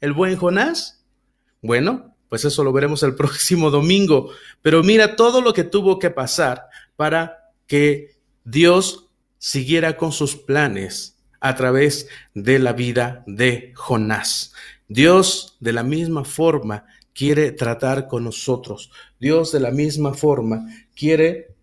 el 0.02 0.12
buen 0.12 0.36
Jonás? 0.36 1.02
Bueno, 1.62 2.14
pues 2.28 2.44
eso 2.44 2.62
lo 2.64 2.72
veremos 2.72 3.02
el 3.02 3.14
próximo 3.16 3.70
domingo. 3.70 4.30
Pero 4.60 4.82
mira 4.82 5.16
todo 5.16 5.40
lo 5.40 5.54
que 5.54 5.64
tuvo 5.64 5.98
que 5.98 6.10
pasar 6.10 6.66
para 6.96 7.52
que 7.66 8.16
Dios 8.44 9.06
siguiera 9.38 9.96
con 9.96 10.12
sus 10.12 10.36
planes 10.36 11.16
a 11.40 11.54
través 11.56 12.08
de 12.34 12.58
la 12.58 12.72
vida 12.72 13.24
de 13.26 13.72
Jonás. 13.74 14.52
Dios 14.88 15.56
de 15.60 15.72
la 15.72 15.82
misma 15.82 16.24
forma 16.24 16.84
quiere 17.14 17.52
tratar 17.52 18.08
con 18.08 18.24
nosotros. 18.24 18.90
Dios 19.18 19.52
de 19.52 19.60
la 19.60 19.70
misma 19.70 20.14
forma 20.14 20.66
quiere 20.94 21.54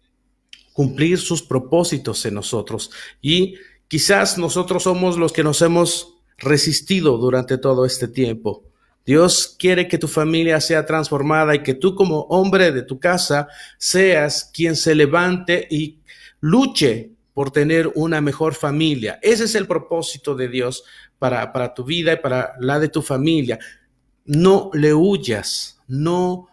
cumplir 0.73 1.17
sus 1.17 1.41
propósitos 1.41 2.25
en 2.25 2.35
nosotros. 2.35 2.91
Y 3.21 3.55
quizás 3.89 4.37
nosotros 4.37 4.83
somos 4.83 5.17
los 5.17 5.33
que 5.33 5.43
nos 5.43 5.61
hemos 5.61 6.18
resistido 6.39 7.17
durante 7.17 7.57
todo 7.57 7.85
este 7.85 8.07
tiempo. 8.07 8.63
Dios 9.05 9.55
quiere 9.57 9.87
que 9.87 9.97
tu 9.97 10.07
familia 10.07 10.61
sea 10.61 10.85
transformada 10.85 11.55
y 11.55 11.63
que 11.63 11.73
tú 11.73 11.95
como 11.95 12.21
hombre 12.29 12.71
de 12.71 12.83
tu 12.83 12.99
casa 12.99 13.47
seas 13.77 14.49
quien 14.53 14.75
se 14.75 14.93
levante 14.93 15.67
y 15.69 15.99
luche 16.41 17.11
por 17.33 17.51
tener 17.51 17.91
una 17.95 18.21
mejor 18.21 18.53
familia. 18.53 19.17
Ese 19.21 19.45
es 19.45 19.55
el 19.55 19.65
propósito 19.65 20.35
de 20.35 20.47
Dios 20.47 20.83
para, 21.17 21.51
para 21.51 21.73
tu 21.73 21.83
vida 21.83 22.13
y 22.13 22.17
para 22.17 22.53
la 22.59 22.79
de 22.79 22.89
tu 22.89 23.01
familia. 23.01 23.57
No 24.25 24.69
le 24.73 24.93
huyas, 24.93 25.79
no, 25.87 26.47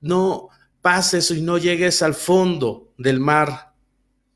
no 0.00 0.50
pases 0.82 1.30
y 1.30 1.40
no 1.40 1.58
llegues 1.58 2.02
al 2.02 2.14
fondo 2.14 2.92
del 2.98 3.20
mar 3.20 3.72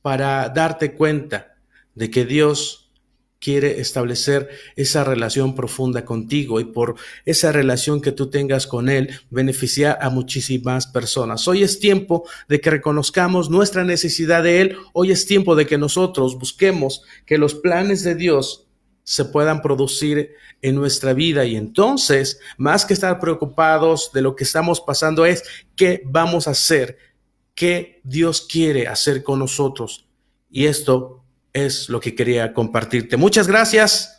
para 0.03 0.49
darte 0.49 0.95
cuenta 0.95 1.57
de 1.95 2.11
que 2.11 2.25
Dios 2.25 2.86
quiere 3.39 3.81
establecer 3.81 4.49
esa 4.77 5.05
relación 5.05 5.55
profunda 5.55 6.05
contigo 6.05 6.61
y 6.61 6.65
por 6.65 6.97
esa 7.25 7.53
relación 7.53 8.01
que 8.01 8.13
tú 8.13 8.29
tengas 8.31 8.67
con 8.67 8.89
Él, 8.89 9.11
beneficiar 9.31 9.99
a 10.01 10.11
muchísimas 10.11 10.87
personas. 10.87 11.47
Hoy 11.47 11.63
es 11.63 11.79
tiempo 11.79 12.29
de 12.49 12.61
que 12.61 12.71
reconozcamos 12.71 13.51
nuestra 13.51 13.85
necesidad 13.85 14.43
de 14.43 14.61
Él. 14.61 14.77
Hoy 14.93 15.11
es 15.11 15.27
tiempo 15.27 15.55
de 15.55 15.67
que 15.67 15.79
nosotros 15.79 16.39
busquemos 16.39 17.03
que 17.25 17.39
los 17.39 17.55
planes 17.55 18.03
de 18.03 18.15
Dios 18.15 18.67
se 19.07 19.25
puedan 19.25 19.63
producir 19.63 20.33
en 20.63 20.75
nuestra 20.75 21.13
vida 21.13 21.45
y 21.45 21.55
entonces, 21.55 22.41
más 22.57 22.85
que 22.85 22.95
estar 22.95 23.21
preocupados 23.21 24.11
de 24.13 24.21
lo 24.21 24.35
que 24.35 24.43
estamos 24.43 24.81
pasando, 24.81 25.25
es 25.25 25.45
qué 25.77 26.03
vamos 26.05 26.49
a 26.49 26.51
hacer, 26.51 26.99
qué 27.55 28.01
Dios 28.03 28.41
quiere 28.41 28.89
hacer 28.89 29.23
con 29.23 29.39
nosotros. 29.39 30.09
Y 30.51 30.67
esto 30.67 31.16
es 31.57 31.89
lo 31.89 32.01
que 32.01 32.15
quería 32.15 32.53
compartirte. 32.53 33.17
Muchas 33.17 33.49
gracias 33.49 34.16